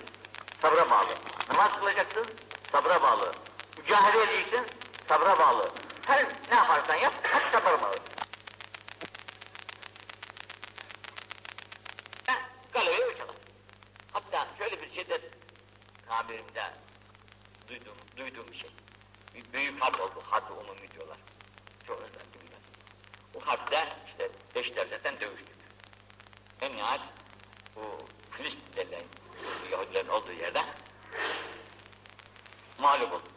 [0.62, 1.14] sabra bağlı.
[1.48, 2.26] Namaz kılacaksın,
[2.72, 3.32] sabra bağlı.
[3.78, 4.66] Mücadele edeceksin,
[5.08, 5.70] sabra bağlı.
[6.06, 7.98] Her ne yaparsan yap, hep sabra bağlı.
[12.72, 13.34] Galeye uçalım.
[14.12, 15.20] Hatta şöyle bir şeyde
[16.08, 16.72] tabirimde
[17.68, 18.70] duyduğum, duyduğum bir şey.
[19.34, 21.16] Bir büyük harp oldu, harp umumi diyorlar.
[21.86, 22.62] Çok özel bilmez.
[23.34, 25.56] O harpte işte beş devletten dövüştük.
[26.60, 27.02] En nihayet
[27.76, 27.80] bu
[28.30, 29.02] Filistin denilen
[29.70, 30.62] Yahudilerin olduğu yerde
[32.78, 33.30] mağlup olduk.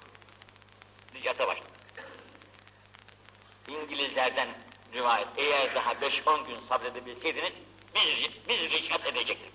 [1.13, 1.71] Nicata başladık.
[3.67, 4.49] İngilizlerden
[4.93, 7.51] rivayet, eğer daha 5-10 gün sabredebilseydiniz,
[7.95, 9.53] biz, biz ricat edecektik.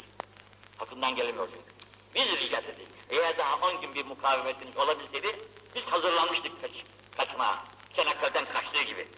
[0.78, 1.76] Hakkından gelemiyor çünkü.
[2.14, 2.96] Biz ricat edecektik.
[3.10, 5.36] Eğer daha 10 gün bir mukavemetiniz olabilseydi,
[5.74, 6.70] biz hazırlanmıştık kaç,
[7.16, 7.64] kaçmaya.
[7.96, 9.08] Çanakkale'den kaçtığı gibi.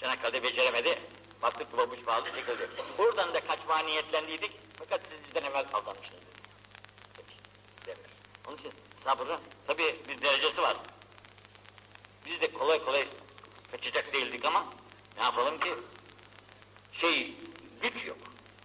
[0.00, 0.98] Çanakkale'de beceremedi,
[1.42, 2.68] baktık babuş bağlı çekildi.
[2.98, 6.22] Buradan da kaçmaya niyetlendiydik, fakat siz bizden evvel aldanmışsınız.
[7.16, 7.34] Peki,
[7.86, 8.08] demiyor.
[8.48, 8.72] Onun için
[9.04, 10.76] sabrın tabi bir derecesi var.
[12.26, 13.08] Biz de kolay kolay
[13.70, 14.66] kaçacak değildik ama
[15.16, 15.74] ne yapalım ki
[16.92, 17.36] şey
[17.82, 18.18] güç yok.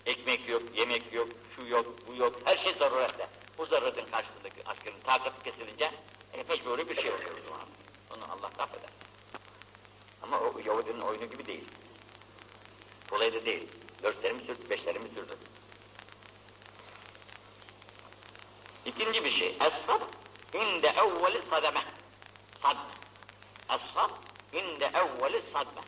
[0.05, 3.29] Ekmek yok, yemek yok, şu yok, bu yok, her şey zarurette.
[3.57, 5.91] Bu zaruretin karşısındaki askerin takatı kesilince
[6.33, 7.53] e, mecburi bir şey oluyor o.
[8.15, 8.89] Onu Allah affeder.
[10.21, 11.65] Ama o Yahudinin oyunu gibi değil.
[13.09, 13.67] Kolay da değil.
[14.03, 15.37] Dörtlerimi sürdü, beşlerimi sürdü.
[18.85, 19.57] İkinci bir şey.
[19.59, 20.01] Es-sab
[20.53, 21.83] inde evveli sademe.
[22.61, 22.81] Sadme.
[23.69, 24.09] Es-sab
[24.53, 25.81] inde evveli sadme.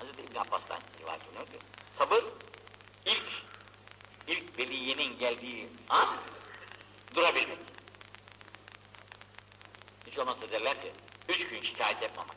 [0.00, 1.58] Hazreti İbn Abbas'tan rivayet ediyor ki,
[1.98, 2.24] sabır
[3.06, 3.28] ilk,
[4.26, 6.08] ilk veliyenin geldiği an
[7.14, 7.58] durabilmek.
[10.06, 10.92] Hiç olmazsa derler ki,
[11.28, 12.36] üç gün şikayet yapmamak.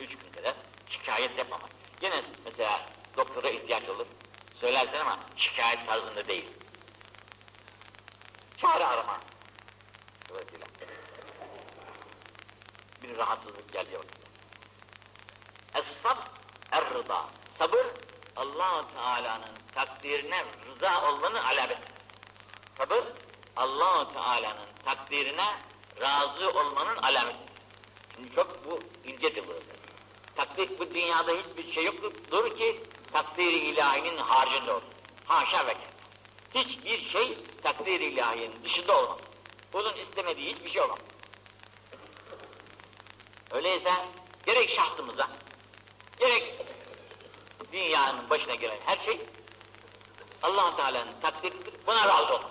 [0.00, 0.54] Üç gün kadar
[0.90, 1.70] şikayet yapmamak.
[2.02, 4.06] Yine mesela doktora ihtiyaç olur,
[4.60, 6.46] söylersin ama şikayet tarzında değil.
[8.58, 9.20] Çare arama.
[10.28, 10.66] Dolayısıyla.
[13.02, 13.98] Bir rahatsızlık geldi.
[15.74, 16.16] Es-sab
[16.72, 17.24] er-rıza.
[17.58, 17.86] Sabır
[18.36, 21.92] allah Teala'nın takdirine rıza olmanın alameti.
[22.78, 23.04] Sabır
[23.56, 25.56] allah Teala'nın takdirine
[26.00, 27.38] razı olmanın alameti.
[28.16, 29.66] Şimdi çok bu incedir burası.
[30.36, 32.82] Takdir bu dünyada hiçbir şey yoktur ki
[33.12, 34.88] takdiri ilahinin haricinde olsun.
[35.24, 35.76] Haşa ve.
[36.54, 39.18] Hiçbir şey takdir ilahinin dışında olmaz.
[39.72, 40.98] Bunun istemediği hiçbir şey olmaz.
[43.50, 43.92] Öyleyse
[44.46, 45.28] gerek şahsımıza,
[46.18, 46.61] gerek
[47.72, 49.20] dünyanın başına gelen her şey
[50.42, 52.50] allah Teala'nın takdiridir, buna razı olmaz.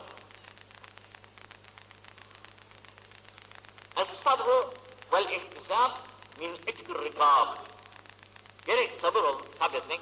[3.96, 4.74] Es-sabru
[5.14, 5.92] vel ihtisab
[6.40, 7.48] min itkir rikab.
[8.66, 10.02] Gerek sabır ol, sabretmek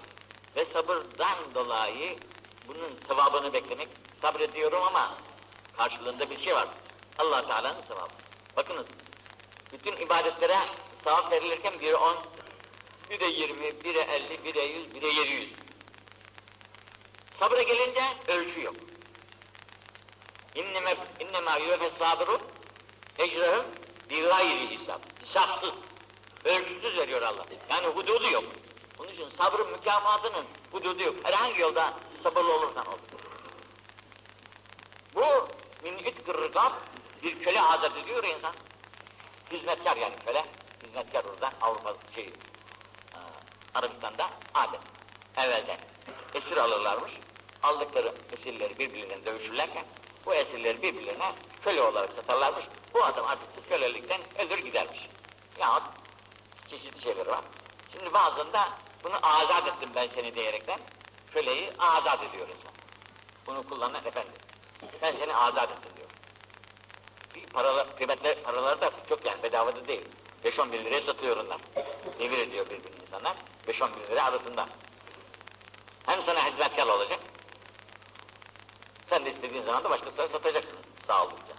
[0.56, 2.18] ve sabırdan dolayı
[2.68, 3.88] bunun sevabını beklemek.
[4.22, 5.14] Sabrediyorum ama
[5.78, 6.68] karşılığında bir şey var.
[7.18, 8.14] allah Teala'nın sevabı.
[8.58, 8.86] Bakınız,
[9.72, 10.58] bütün ibadetlere
[11.04, 12.18] sevap verilirken biri on,
[13.10, 15.50] biri yirmi, biri elli, biri yüz, biri yedi yüz.
[17.40, 18.76] Sabra gelince ölçü yok.
[20.56, 22.40] İnneme, innemâ yüve sabiru
[23.18, 23.66] ecrahım
[24.10, 25.00] bi gayri hisab.
[25.28, 25.74] Hesapsız.
[26.46, 27.46] Ölçüsüz veriyor Allah.
[27.70, 28.44] Yani hududu yok.
[29.00, 31.16] Onun için sabrın mükafatının hududu yok.
[31.24, 31.94] Herhangi yolda
[32.24, 33.00] sabırlı olursan olur.
[35.16, 35.48] Bu
[35.84, 36.36] min itkir
[37.24, 38.54] bir köle azat ediyor insan.
[39.52, 40.46] Hizmetkar yani köle.
[40.84, 42.49] Hizmetkar orada Avrupa şey e,
[43.76, 44.80] Arabistan'da adet.
[45.38, 45.78] Evvelden
[46.34, 47.12] esir alırlarmış.
[47.64, 49.86] Aldıkları esirleri birbirlerine dövüşürlerken
[50.26, 52.66] bu esirleri birbirlerine köle olarak satarlarmış.
[52.94, 55.00] Bu adam artık kölelikten ölür gidermiş.
[55.60, 55.84] Yahut
[56.70, 57.42] çeşitli şeyleri var.
[57.92, 58.70] Şimdi bazında
[59.04, 60.80] bunu azat ettim ben seni diyerekten
[61.34, 62.72] köleyi azat ediyor insan.
[63.48, 64.34] Bunu kullanan efendim.
[65.02, 66.10] Ben seni azat ettim diyor.
[67.54, 70.06] Paralar, kıymetli paraları da çok yani bedavada değil.
[70.46, 71.58] 5-10 bin liraya satıyor onlar.
[72.20, 73.36] Devir ediyor birbirini insanlar.
[73.70, 74.70] 5-10 bin lira arasında.
[76.06, 77.20] Hem sana hizmetkar olacak.
[79.10, 80.78] Sen de istediğin zaman da başkasına satacaksın
[81.08, 81.54] sağ oldukça.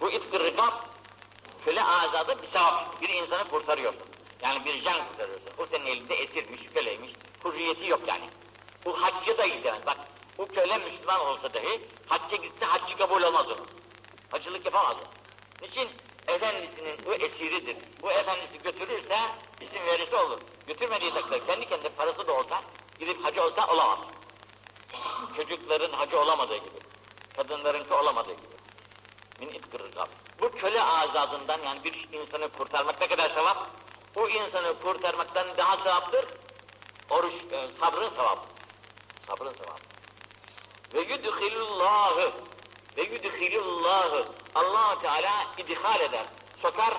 [0.00, 0.72] Bu itkir rikab
[1.64, 3.02] köle azadı bir sevap.
[3.02, 4.02] Bir insanı kurtarıyorsun.
[4.42, 5.50] Yani bir can kurtarıyorsun.
[5.58, 7.12] O senin elinde esirmiş, köleymiş.
[7.44, 8.30] Hürriyeti yok yani.
[8.84, 9.86] Bu haccı da gidemez.
[9.86, 9.98] Bak
[10.38, 13.66] bu köle Müslüman olsa dahi hacca gitse haccı kabul olmaz onun.
[14.30, 15.06] Hacılık yapamaz o.
[15.64, 15.88] Niçin?
[16.28, 17.76] Efendisinin bu esiridir.
[18.02, 19.18] Bu efendisi götürürse
[19.60, 20.38] izin verirse olur.
[20.66, 22.62] Götürmediği takdirde kendi kendine parası da olsa
[22.98, 23.98] gidip hacı olsa olamaz.
[25.36, 26.78] Çocukların hacı olamadığı gibi.
[27.36, 28.56] Kadınlarınki olamadığı gibi.
[29.40, 29.82] Min itkir
[30.40, 33.70] Bu köle azadından yani bir insanı kurtarmak ne kadar sevap?
[34.16, 36.24] O insanı kurtarmaktan daha sevaptır.
[37.10, 38.40] Oruç, e, sabrın sevabı.
[39.26, 39.80] Sabrın sevabı.
[40.94, 42.32] Ve yudhilullahu
[42.96, 46.26] ve yudhilullahu allah Teala idhal eder,
[46.62, 46.94] sokar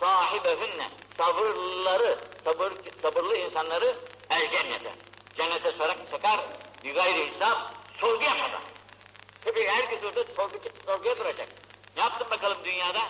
[0.00, 3.96] sahibehünne, sabırları, sabır, sabırlı insanları
[4.30, 4.92] el cennete.
[5.36, 6.40] Cennete sorak, sokar,
[6.84, 7.58] bir gayri hesap,
[8.00, 8.60] sorgu yapmadan.
[9.44, 11.48] Tabii herkes orada sorgu, sorguya duracak.
[11.96, 13.00] Ne yaptın bakalım dünyada?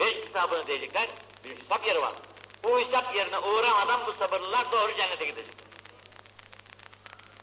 [0.00, 1.08] Beş hesabını diyecekler,
[1.44, 2.12] bir hesap yeri var.
[2.64, 5.54] Bu hesap yerine uğramadan bu sabırlılar doğru cennete gidecek.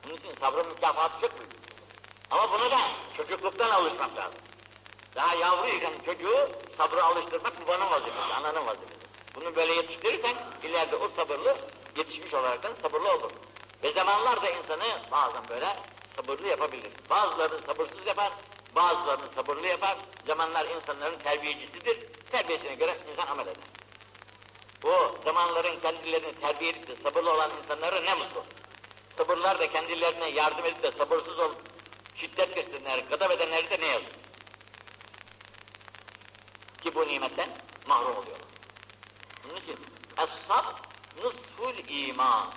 [0.03, 1.60] Bunun için sabrın mükafatı çok büyük.
[2.31, 2.79] Ama bunu da
[3.17, 4.39] çocukluktan alışmak lazım.
[5.15, 9.01] Daha yavruyken çocuğu sabrı alıştırmak babanın vazifesi, ananın vazifesi.
[9.35, 11.57] Bunu böyle yetiştirirsen ileride o sabırlı
[11.97, 13.31] yetişmiş olaraktan sabırlı olur.
[13.83, 15.77] Ve zamanlar da insanı bazen böyle
[16.15, 16.91] sabırlı yapabilir.
[17.09, 18.31] Bazılarını sabırsız yapar,
[18.75, 19.97] bazılarını sabırlı yapar.
[20.27, 21.99] Zamanlar insanların terbiyecisidir.
[22.31, 23.63] Terbiyesine göre insan amel eder.
[24.83, 28.43] Bu zamanların kendilerini terbiye edip de sabırlı olan insanlara ne mutlu.
[29.17, 31.70] Sabırlar da kendilerine yardım edip de sabırsız olup
[32.21, 34.13] şiddet gösterenler, gadab edenleri de ne yazık.
[36.83, 37.49] Ki bu nimetten
[37.87, 38.47] mahrum oluyorlar.
[39.43, 39.77] Bunun için
[40.17, 40.65] es-sab
[41.23, 42.53] nusful iman.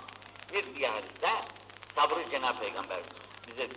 [0.53, 1.29] Bir diğer hadiste
[1.95, 2.99] sabrı Cenab-ı Peygamber
[3.47, 3.69] bize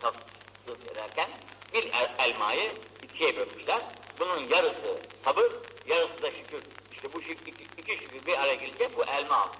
[0.00, 1.30] tavsiye ederken
[1.72, 2.72] bir el elmayı
[3.02, 3.82] ikiye bölmüşler.
[4.20, 5.52] Bunun yarısı sabır,
[5.86, 6.62] yarısı da şükür.
[6.92, 9.52] İşte bu şükür, iki, iki şükür bir araya gelince bu elma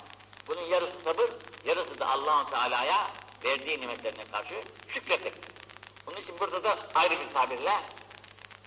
[0.49, 1.31] Bunun yarısı sabır,
[1.65, 3.11] yarısı da Allahu Teala'ya
[3.45, 4.55] verdiği nimetlerine karşı
[4.89, 5.35] şükretmek.
[6.09, 7.73] Bunun için burada da ayrı bir tabirle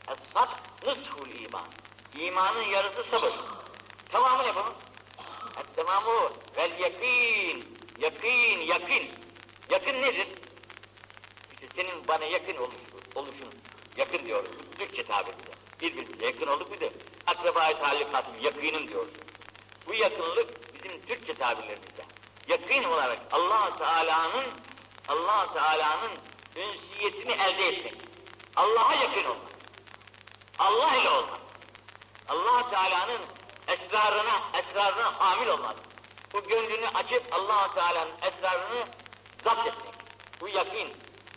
[0.07, 0.49] Es-sab
[1.39, 1.65] iman.
[2.15, 3.33] İmanın yarısı sabır.
[4.11, 4.73] Tamamı ne bunun?
[5.57, 7.77] Es-tamamı vel yakin.
[7.99, 9.09] Yakin, yakın.
[9.69, 10.27] Yakın nedir?
[11.51, 13.53] İşte senin bana yakın oluşun, oluşun
[13.97, 14.51] yakın diyoruz.
[14.77, 15.51] Türkçe tabiriyle.
[15.81, 16.93] Birbirimize yakın olduk bir de
[17.27, 19.11] akraba-i talikatın yakınım diyoruz.
[19.87, 22.05] Bu yakınlık bizim Türkçe tabirlerimizde.
[22.47, 24.45] Yakın olarak allah Teala'nın
[25.07, 26.11] allah Teala'nın
[26.55, 27.93] ünsiyetini elde etmek.
[28.55, 29.51] Allah'a yakın olmak.
[30.59, 31.39] Allah ile olmak.
[32.29, 33.21] allah Teala'nın
[33.67, 35.75] esrarına, esrarına hamil olmak.
[36.33, 38.85] Bu gönlünü açıp allah Teala'nın esrarını
[39.43, 39.93] zapt etmek.
[40.41, 40.89] Bu yakın.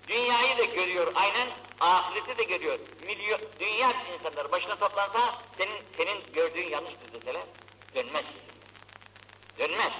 [0.09, 1.49] Dünyayı da görüyor aynen,
[1.81, 2.79] ahireti de görüyor.
[3.07, 7.43] Milyon, dünya insanlar başına toplansa, senin senin gördüğün yanlıştır deseler,
[7.95, 8.25] dönmez.
[9.59, 9.93] Dönmez.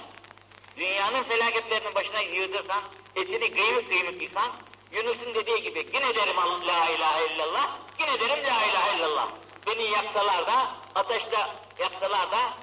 [0.77, 2.81] Dünyanın felaketlerinin başına yığdırsan,
[3.15, 4.51] etini kıymık kıymık yıkan,
[4.95, 6.37] Yunus'un dediği gibi, yine derim
[6.67, 9.27] la ilahe illallah, yine derim la ilahe illallah.
[9.67, 11.37] Beni yaksalar da, ateşte
[11.79, 12.53] yaksalar da,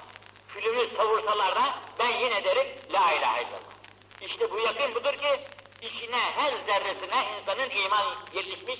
[0.47, 3.73] külümü savursalar da, ben yine derim la ilahe illallah.
[4.21, 5.39] İşte bu yakın budur ki,
[5.81, 8.79] içine her zerresine insanın iman yerleşmiş,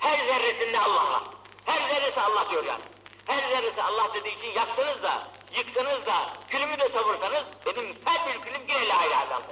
[0.00, 1.22] her zerresinde Allah'la.
[1.64, 2.82] Her zerresi Allah diyor yani.
[3.26, 8.40] Her zerresi Allah dediği için yaktınız da, yıktınız da, külümü de savursanız, benim her bir
[8.40, 9.42] külüm yine la ilahe illallah.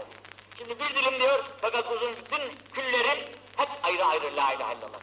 [0.59, 3.19] Şimdi bir dilim diyor, fakat uzun bütün küllerin
[3.57, 5.01] hep ayrı ayrı la ilahe illallah.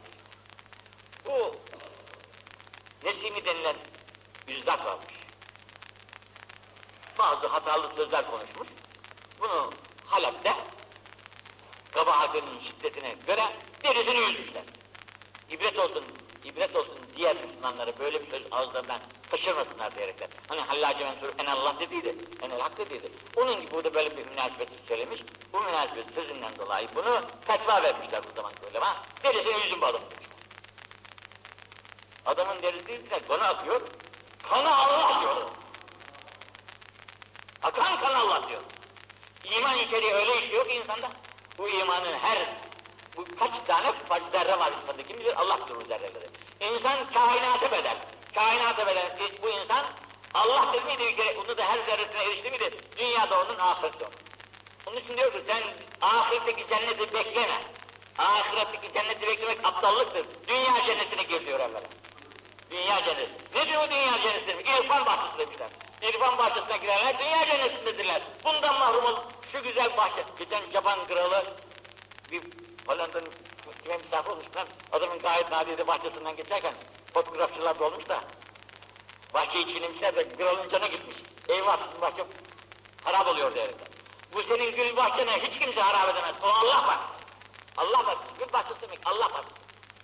[1.26, 1.56] Bu
[3.04, 3.76] Nesimi denilen
[4.48, 5.14] üzdar varmış.
[7.18, 8.68] Bazı hatalı sözler konuşmuş.
[9.40, 9.72] Bunu
[10.06, 10.56] Halep'te
[11.90, 13.42] kabahatinin şiddetine göre
[13.84, 14.62] derisini yüzmüşler.
[15.50, 16.04] İbret olsun,
[16.46, 20.28] ibret olsun diğer Müslümanlara böyle bir söz ağızlarından kaçırmasınlar diyerekler.
[20.48, 23.12] Hani Hallacı Mensur en Allah dediydi, en el hak dediydi.
[23.36, 25.20] Onun gibi burada böyle bir münasebet söylemiş.
[25.52, 30.36] Bu münasebet sözünden dolayı bunu fetva vermişler bu zaman böyle ama derisini yüzün balık demişler.
[32.26, 33.80] Adamın derisi de kanı akıyor,
[34.42, 35.36] kanı Allah diyor.
[37.62, 38.62] Akan kan Allah diyor.
[39.44, 41.10] İman içeriği öyle işliyor ki insanda.
[41.58, 42.38] Bu imanın her,
[43.16, 43.92] bu kaç tane
[44.32, 46.26] zerre var insanda kim bilir Allah o zerreleri.
[46.60, 47.96] İnsan kainata bedel.
[48.34, 49.84] Kainata bedel bu insan
[50.34, 52.70] Allah dedi miydi bir kere, onu da her zerresine erişti miydi?
[52.98, 54.14] Dünyada onun ahireti onun.
[54.86, 55.62] Onun için diyor ki sen
[56.00, 57.60] ahiretteki cenneti bekleme.
[58.18, 60.26] Ahiretteki cenneti beklemek aptallıktır.
[60.48, 61.82] Dünya cennetine gir diyor evvela.
[62.70, 63.32] Dünya cenneti.
[63.54, 64.70] Ne diyor dünya cenneti?
[64.70, 65.68] İrfan bahçesi demişler.
[66.02, 68.22] İrfan bahçesine girerler, dünya cennetindedirler.
[68.44, 69.16] Bundan mahrum ol,
[69.52, 70.24] şu güzel bahçe.
[70.38, 71.44] Geçen Japon kralı
[72.30, 72.42] bir
[72.86, 73.32] Hollanda'nın
[73.82, 74.66] kime misafir olmuşlar.
[74.92, 76.74] Adamın gayet nadide bahçesinden geçerken
[77.14, 78.20] fotoğrafçılar dolmuş da
[79.34, 81.16] bahçeyi çiğnemişler de kralın canı gitmiş.
[81.48, 82.24] Eyvah sizin bahçe
[83.04, 83.88] harap oluyor diyerekten.
[84.32, 86.34] Bu senin gül bahçene hiç kimse harap edemez.
[86.42, 86.98] O Allah var.
[87.76, 88.18] Allah var.
[88.38, 89.44] Gül bahçesi demek Allah var.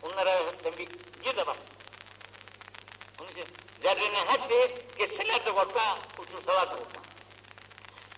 [0.02, 0.88] Onlara bir
[1.22, 1.56] gir de bak.
[3.20, 3.44] Onun için
[3.82, 7.00] zerrenin hepsi geçseler de korkma, uçursalar da korkma.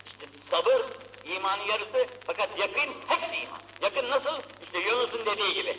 [0.07, 0.83] İşte sabır
[1.25, 3.61] imanın yarısı fakat yakın hepsi iman.
[3.83, 4.43] Yakın nasıl?
[4.62, 5.79] İşte Yunus'un dediği gibi.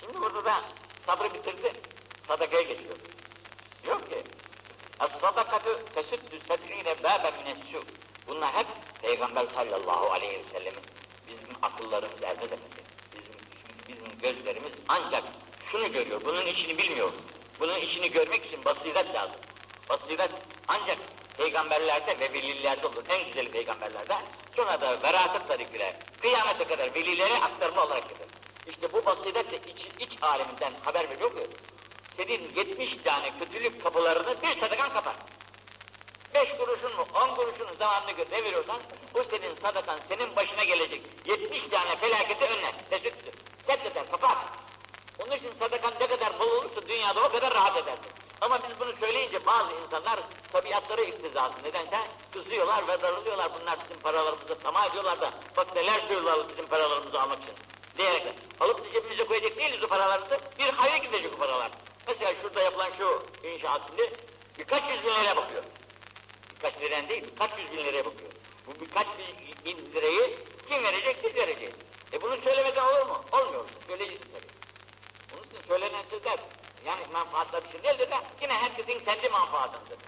[0.00, 0.64] Şimdi burada da
[1.06, 1.72] sabrı bitirdi,
[2.28, 2.96] sadakaya geçiyor.
[3.84, 4.24] Diyor ki,
[5.00, 7.84] Es-sadakatü tesüddü sed'ine bâbe minessu.
[8.28, 8.66] Bunlar hep
[9.02, 10.82] Peygamber sallallahu aleyhi ve sellemin
[11.26, 12.82] bizim akıllarımız elde etmesi.
[13.12, 13.34] Bizim,
[13.88, 15.24] bizim gözlerimiz ancak
[15.70, 17.12] şunu görüyor, bunun içini bilmiyor.
[17.60, 19.40] Bunun içini görmek için basiret lazım.
[19.88, 20.30] Basiret
[20.68, 20.98] ancak
[21.36, 23.04] peygamberlerde ve velilerde olur.
[23.08, 24.14] En güzeli peygamberlerde.
[24.56, 28.28] Sonra da veraset tarikire, kıyamete kadar velilere aktarma olarak gelir.
[28.66, 31.46] İşte bu basiret de iç, iç aleminden haber veriyor ki,
[32.16, 35.16] senin 70 tane kötülük kapılarını bir sadakan kapar.
[36.34, 38.80] Beş kuruşun mu, on kuruşun zamanını ne veriyorsan,
[39.14, 43.32] bu senin sadakan senin başına gelecek 70 tane felaketi önler, teşekkür
[43.66, 44.36] Seddeder, kapar.
[45.18, 48.25] Onun için sadakan ne kadar bol olursa dünyada o kadar rahat edersin.
[48.40, 50.20] Ama biz bunu söyleyince bazı insanlar
[50.52, 51.98] tabiatları iktizası nedense
[52.32, 53.50] kızıyorlar ve darılıyorlar.
[53.60, 57.54] Bunlar bizim paralarımızı tamah ediyorlar da bak neler söylüyorlar bizim paralarımızı almak için.
[57.98, 58.26] Diyerek
[58.60, 61.70] alıp cebimize koyacak değiliz o paralarımızı bir hayra gidecek o paralar.
[62.06, 64.12] Mesela şurada yapılan şu inşaat şimdi
[64.58, 65.64] birkaç yüz bin liraya bakıyor.
[66.56, 68.30] Birkaç liren değil, birkaç yüz bin liraya bakıyor.
[68.66, 69.06] Bu birkaç
[69.64, 70.36] bin lirayı
[70.68, 71.74] kim verecek, biz vereceğiz.
[72.12, 73.24] E bunu söylemeden olur mu?
[73.32, 73.64] Olmuyor.
[73.88, 74.52] Söyleyeceğiz tabii.
[75.32, 76.38] Bunun için söylenen sözler,
[76.86, 78.08] yani menfaatla bir şey de
[78.40, 79.98] yine herkesin kendi menfaatındır.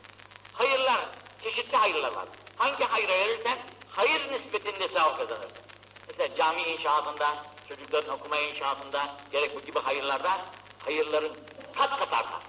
[0.53, 1.01] Hayırlar,
[1.43, 2.29] çeşitli hayırlar var.
[2.57, 3.59] Hangi hayra verirsen,
[3.91, 5.63] hayır nispetinde sevap kazanırsın.
[6.09, 10.41] Mesela cami inşaatında, çocukların okuma inşaatında, gerek bu gibi hayırlarda,
[10.85, 11.37] hayırların
[11.77, 12.43] kat kat artar.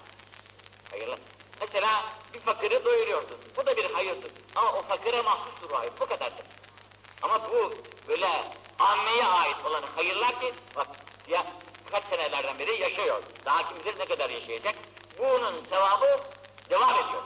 [0.91, 1.19] Hayırlar.
[1.61, 2.03] Mesela
[2.45, 3.37] fakiri doyuruyorsun.
[3.57, 4.31] Bu da bir hayırdır.
[4.55, 5.91] Ama o fakire mahsustur o hayır.
[5.99, 6.45] Bu kadardır.
[7.21, 7.73] Ama bu
[8.07, 8.27] böyle
[8.79, 10.87] ammeye ait olan hayırlar ki bak
[11.27, 11.45] ya
[11.91, 13.23] kaç senelerden beri yaşıyor.
[13.45, 14.75] Daha kim bilir ne kadar yaşayacak.
[15.19, 16.19] Bunun sevabı
[16.69, 17.23] devam ediyor.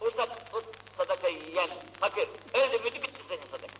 [0.00, 0.10] Bu,
[0.52, 0.62] bu
[0.98, 3.74] sadakayı yiyen fakir öldü müydü bitti senin sadaka.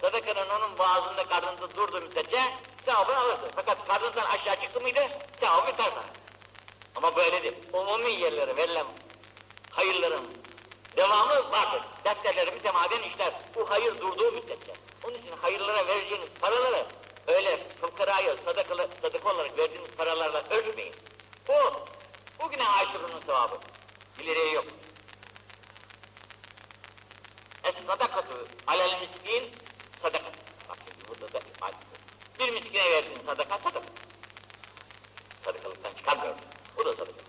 [0.00, 2.40] Sadakanın onun boğazında karnında durduğu müddetçe
[2.84, 3.50] sevabını alırsın.
[3.54, 5.08] Fakat karnından aşağı çıktı mıydı
[5.40, 5.92] sevabı biter.
[6.94, 7.54] Ama böyle.
[7.72, 8.86] Umumi yerlere verilen
[9.70, 10.24] hayırların
[10.96, 11.82] devamı vardır.
[12.04, 13.32] Defterleri mütemadiyen işler.
[13.54, 14.72] Bu hayır durduğu müddetçe.
[15.04, 16.86] Onun için hayırlara vereceğiniz paraları
[17.26, 20.94] öyle fıkraya sadakalı, sadaka olarak verdiğiniz paralarla ölçmeyin.
[21.48, 21.52] Bu,
[22.42, 23.58] bugüne aşırının sevabı.
[24.20, 24.64] İleriye yok.
[27.64, 29.50] Es sadakatu alel miskin
[30.02, 30.30] sadaka.
[30.68, 31.76] Bak şimdi burada da ifade
[32.38, 33.86] Bir miskine verdiğin sadaka sadaka.
[35.44, 36.34] Sadakalıktan çıkarmıyor.
[36.76, 37.22] Bu da sadaka.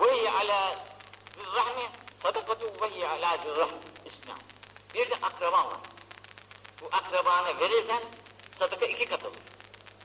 [0.00, 0.76] Ve ala
[1.38, 1.90] zirrahmi
[2.22, 3.78] sadakatu ve ala zirrahmi.
[4.04, 4.34] İsna.
[4.94, 5.89] Bir de akraban var.
[6.80, 8.02] Bu akrabana verirsen
[8.58, 9.34] sadaka iki kat olur.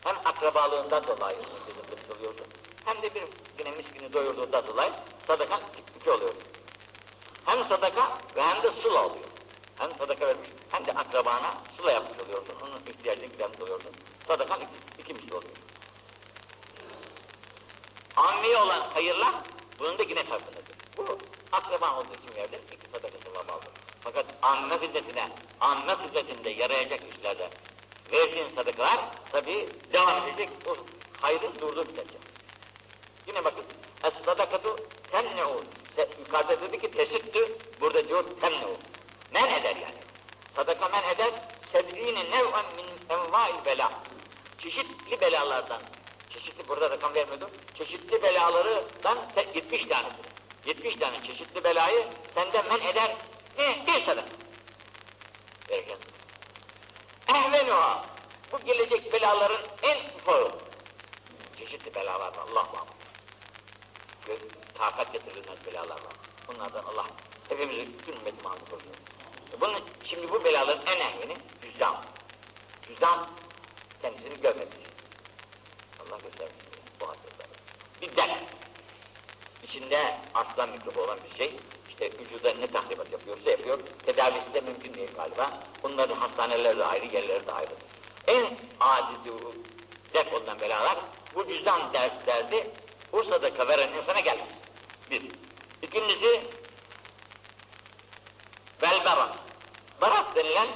[0.03, 2.41] Hem akrabalığından dolayı sıkıntı oluyordu.
[2.85, 3.23] Hem de bir
[3.57, 4.93] güne miskini doyurduğundan dolayı
[5.27, 5.59] sadaka
[5.99, 6.33] iki oluyor.
[7.45, 9.25] Hem sadaka ve hem de sula oluyor.
[9.77, 12.55] Hem sadaka vermiş hem de akrabana sula yapmış oluyorsun.
[12.61, 13.91] Onun ihtiyacını gidermiş oluyorsun.
[14.27, 15.55] Sadakan iki, iki misli oluyor.
[18.15, 19.35] Ammi olan hayırlar
[19.79, 20.75] bunun da yine farkındadır.
[20.97, 21.17] Bu
[21.51, 23.84] akraban olduğu için verilir, iki sadaka sevabı alır.
[24.05, 25.29] Fakat amme hizmetine,
[25.59, 27.49] amme hizmetinde yarayacak işlerde
[28.11, 28.99] verdiğin sadakalar
[29.31, 30.75] tabi devam edecek, o
[31.21, 32.17] hayrın durduğu müddetçe.
[33.27, 33.65] Yine bakın,
[34.03, 34.77] es-sadakatu
[35.11, 35.63] temne'u.
[36.19, 38.77] Yukarıda dedi ki tesittü, burada diyor temne'u.
[39.33, 39.99] Men eder yani.
[40.55, 41.31] Sadaka men eder,
[41.71, 43.91] sedrine nev'en min enva'il bela.
[44.59, 45.81] Çeşitli belalardan,
[46.29, 49.17] çeşitli burada rakam vermedim, çeşitli belalardan
[49.55, 50.25] 70 tanesidir.
[50.65, 53.15] 70 tane çeşitli belayı senden men eder,
[53.57, 53.87] ne?
[53.87, 54.27] Bir sadaka.
[55.69, 56.05] Vereceksin.
[57.27, 58.05] Ehvenuha.
[58.51, 60.51] Bu gelecek belaların en ufağı.
[61.59, 62.87] Çeşitli belalar var, Allah var.
[64.25, 64.39] Göz,
[64.77, 66.13] takat getirilmez belalar var.
[66.47, 67.05] Bunlardan Allah
[67.49, 68.91] hepimizi bütün ümmeti Muhammed korusun.
[69.61, 72.03] Bunun, şimdi bu belaların en ehveni cüzdan.
[72.87, 73.27] Cüzdan
[74.01, 74.75] kendisini görmemiş.
[75.99, 76.55] Allah göstermiş
[77.01, 77.49] bu hastalıkları.
[78.01, 78.43] Bir dert.
[79.63, 81.55] İçinde aslan mikrobu olan bir şey,
[82.01, 85.59] işte vücuda ne tahribat yapıyorsa yapıyor, tedavisi de mümkün değil galiba.
[85.83, 87.77] Bunların hastaneleri ayrı, yerleri de ayrıdır.
[88.27, 89.31] En acizi
[90.13, 90.97] dert olunan belalar,
[91.35, 92.71] bu cüzdan ders derdi,
[93.11, 94.47] bu sadaka veren insana gelmez.
[95.11, 95.21] Bir.
[95.81, 96.41] İkincisi,
[98.81, 99.35] belberat.
[100.01, 100.67] Barat denilen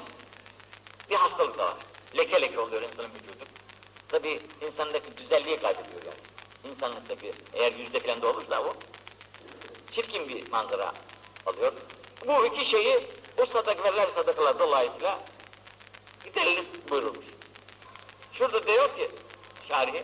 [1.09, 1.75] bir hastalık da var.
[2.17, 3.45] Leke leke oluyor insanın vücudu.
[4.09, 6.73] Tabi insandaki güzelliği kaybediyor yani.
[6.75, 8.75] İnsanlıktaki, eğer yüzde falan da olursa o,
[10.01, 10.93] çirkin bir manzara
[11.45, 11.73] alıyor.
[12.27, 15.19] Bu iki şeyi o sadak verilen sadakalar dolayısıyla
[16.23, 17.25] giderilip buyurulmuş.
[18.33, 19.11] Şurada diyor ki
[19.67, 20.03] şarihi,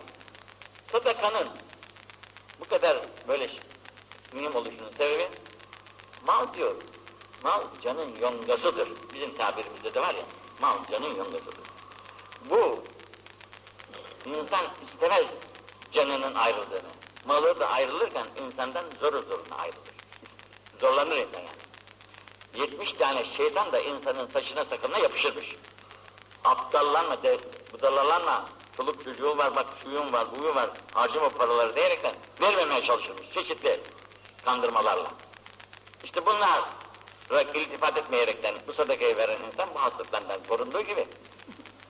[0.92, 1.48] sadakanın
[2.60, 3.50] bu kadar böyle
[4.32, 5.28] mühim oluşunun sebebi
[6.26, 6.74] mal diyor.
[7.42, 8.88] Mal canın yongasıdır.
[9.14, 10.24] Bizim tabirimizde de var ya,
[10.60, 11.64] mal canın yongasıdır.
[12.50, 12.84] Bu
[14.24, 15.26] insan istemez
[15.92, 16.96] canının ayrıldığını.
[17.26, 19.85] Malı da ayrılırken insandan zoru zoruna ayrılır.
[20.80, 21.66] Zorlanır insan yani.
[22.54, 25.46] 70 tane şeytan da insanın saçına sakalına yapışırmış.
[26.44, 27.38] Aptallanma, de,
[27.72, 28.44] budalalanma,
[28.76, 33.80] çoluk çocuğu var, bak şuyun var, buyun var, harcama paraları diyerekten vermemeye çalışırmış çeşitli
[34.44, 35.10] kandırmalarla.
[36.04, 36.60] İşte bunlar
[37.54, 41.06] iltifat etmeyerekten bu sadakayı veren insan bu hastalıklardan korunduğu gibi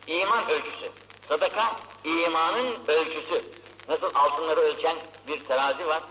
[0.06, 0.90] iman ölçüsü.
[1.28, 3.44] Sadaka imanın ölçüsü.
[3.88, 4.96] Nasıl altınları ölçen
[5.28, 6.02] bir terazi var.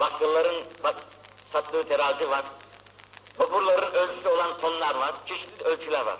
[0.00, 0.96] Bakkalların bak,
[1.54, 2.44] sattığı terazi var.
[3.38, 5.14] Vapurların ölçüsü olan tonlar var.
[5.26, 6.16] Çeşitli ölçüler var.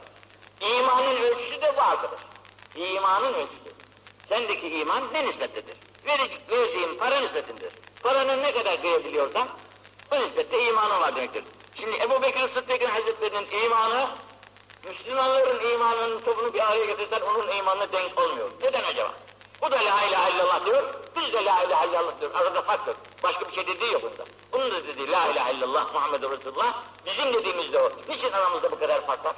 [0.61, 2.21] İmanın ölçüsü de arkadaş.
[2.75, 3.75] İmanın ölçüsü.
[4.29, 5.77] Sendeki iman ne nispettedir?
[6.07, 7.73] Vereceğin para nispetindir.
[8.03, 9.49] Paranın ne kadar kıyabiliyorsan
[10.13, 11.45] o nispette imanın var demektir.
[11.81, 14.09] Şimdi Ebu Bekir Sıddık'ın Hazretleri'nin imanı
[14.89, 18.51] Müslümanların imanının topunu bir araya getirsen onun imanına denk olmuyor.
[18.63, 19.13] Neden acaba?
[19.63, 22.35] Bu da la ilahe illallah diyor, biz de la ilahe illallah diyor.
[22.35, 22.97] Arada fark yok.
[23.23, 24.24] Başka bir şey dediği yok bunda.
[25.15, 27.91] Da la ilahe illallah Muhammedur Resulullah, bizim dediğimiz de o.
[28.09, 29.37] Niçin aramızda bu kadar fark var?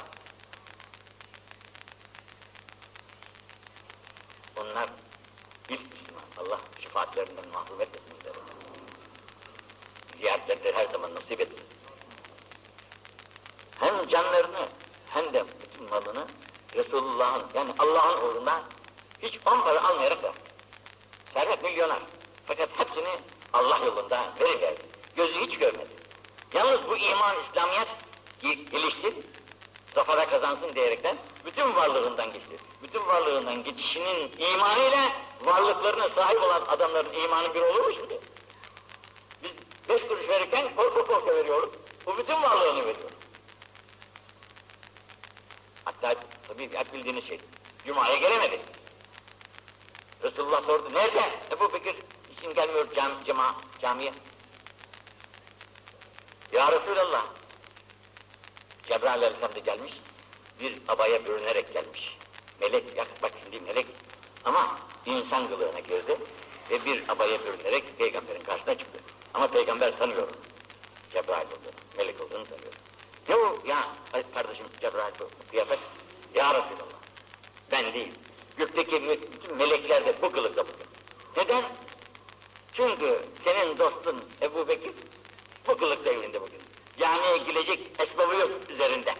[4.56, 4.88] Onlar
[5.68, 6.22] ilk Müslüman.
[6.38, 8.38] Allah şefaatlerinden mahrum etmesin bizleri.
[10.20, 11.60] Ziyaretlerdir her zaman nasip etsin.
[13.80, 14.68] Hem canlarını
[15.10, 16.26] hem de bütün malını
[16.74, 18.62] Resulullah'ın yani Allah'ın uğruna
[19.22, 20.32] hiç on para almayarak ver.
[21.34, 22.00] Servet milyoner.
[22.46, 23.18] Fakat hepsini
[23.52, 24.95] Allah yolunda veriverdi.
[25.16, 25.88] Gözü hiç görmedi.
[26.54, 27.88] Yalnız bu iman, İslamiyet
[28.42, 29.14] ge- gelişti,
[29.94, 32.56] zafere kazansın diyerekten bütün varlığından geçti.
[32.82, 35.12] Bütün varlığından geçişinin imanıyla
[35.44, 38.20] varlıklarına sahip olan adamların imanı bir olur mu şimdi?
[39.42, 39.50] Biz
[39.88, 41.70] beş kuruş verirken korku korku veriyoruz.
[42.06, 43.10] Bu bütün varlığını veriyor.
[45.84, 46.14] Hatta
[46.48, 47.40] tabii hep bildiğiniz şey.
[47.86, 48.60] Cuma'ya gelemedi.
[50.22, 50.88] Resulullah sordu.
[50.94, 51.20] Nerede?
[51.52, 51.96] Ebu Bekir
[52.38, 54.12] için gelmiyor cam, cama, camiye.
[56.52, 57.26] Ya Resulallah.
[58.88, 59.92] Cebrail Aleyhisselam da gelmiş.
[60.60, 62.16] Bir abaya bürünerek gelmiş.
[62.60, 63.86] Melek, ya bak şimdi melek.
[64.44, 66.16] Ama insan kılığına girdi.
[66.70, 69.00] Ve bir abaya bürünerek peygamberin karşısına çıktı.
[69.34, 70.28] Ama peygamber tanıyor.
[71.12, 72.72] Cebrail olduğunu, melek olduğunu tanıyor.
[73.28, 73.88] Ne o ya
[74.34, 75.12] kardeşim Cebrail
[75.50, 75.78] kıyafet?
[76.34, 76.96] Ya Resulallah.
[77.72, 78.12] Ben değil.
[78.56, 80.86] Gökteki bütün melekler de bu kılıkta bugün.
[81.36, 81.64] Neden?
[82.72, 84.92] Çünkü senin dostun Ebu Bekir
[85.68, 86.60] bu kılıkta evinde bugün.
[86.98, 89.14] Camiye girecek esbabı yok üzerinde.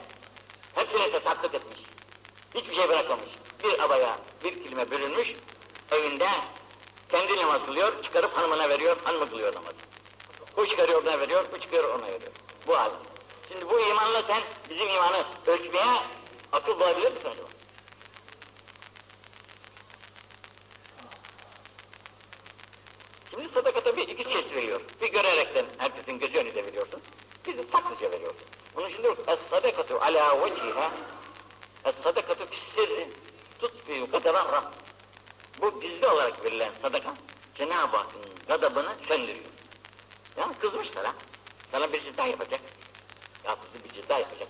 [0.75, 1.79] Hepsine tesattük etmiş.
[2.55, 3.29] Hiçbir şey bırakmamış.
[3.65, 5.29] Bir abaya, bir kilime bürünmüş,
[5.91, 6.29] evinde
[7.09, 9.77] kendi namaz kılıyor, çıkarıp hanımına veriyor, hanımı kılıyor namazı.
[10.57, 12.33] Bu çıkarıyor ona veriyor, bu çıkıyor ona veriyor.
[12.67, 12.91] Bu hal.
[13.49, 16.03] Şimdi bu imanla sen bizim imanı ölçmeye
[16.53, 17.46] akıl bulabilir misin acaba?
[23.57, 24.81] Şimdi sadaka tabii iki çeşit veriyor.
[25.03, 27.01] Bir görerekten herkesin gözü önünde veriyorsun.
[27.47, 28.43] Bir de saklıca veriyorsun.
[28.75, 30.91] Bunun için diyoruz, es-sadakatu ala veciha
[31.85, 33.09] es-sadakatu fissirri
[33.59, 34.73] tutfiyu kadara
[35.61, 37.15] Bu gizli olarak verilen sadaka
[37.55, 39.51] Cenab-ı Hakk'ın gadabını söndürüyor.
[40.37, 41.15] Yani kızmışlar ha.
[41.73, 42.61] Sana bir ceza yapacak.
[43.45, 44.49] Ya kızı bir ceza yapacak.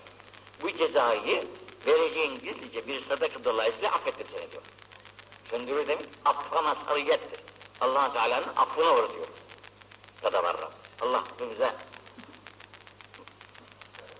[0.63, 1.45] Bu cezayı
[1.87, 4.63] vereceğin gizlice bir sadaka dolayısıyla affettir seni diyor.
[5.51, 7.56] Söndürür demek affa mazhariyettir.
[7.81, 9.27] Allah Teala'nın affına uğratıyor.
[10.22, 10.70] Kadavarra.
[11.01, 11.74] Allah hepimize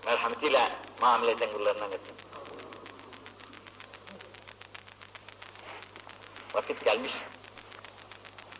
[0.05, 2.15] merhametiyle muamele eden kullarından etsin.
[6.53, 7.11] Vakit gelmiş.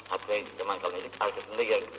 [0.10, 1.12] Hatta zaman kalmayacak.
[1.20, 1.98] Arkasında gelecek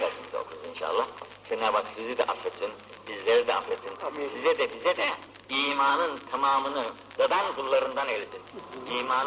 [0.00, 1.06] dersimizde okuruz inşallah.
[1.48, 2.70] Cenab-ı Hak sizi de affetsin,
[3.08, 4.06] bizleri de affetsin.
[4.06, 4.28] Amin.
[4.28, 5.08] Size de bize de
[5.48, 6.84] imanın tamamını
[7.18, 8.42] dadan kullarından eylesin.
[8.90, 9.26] İmanın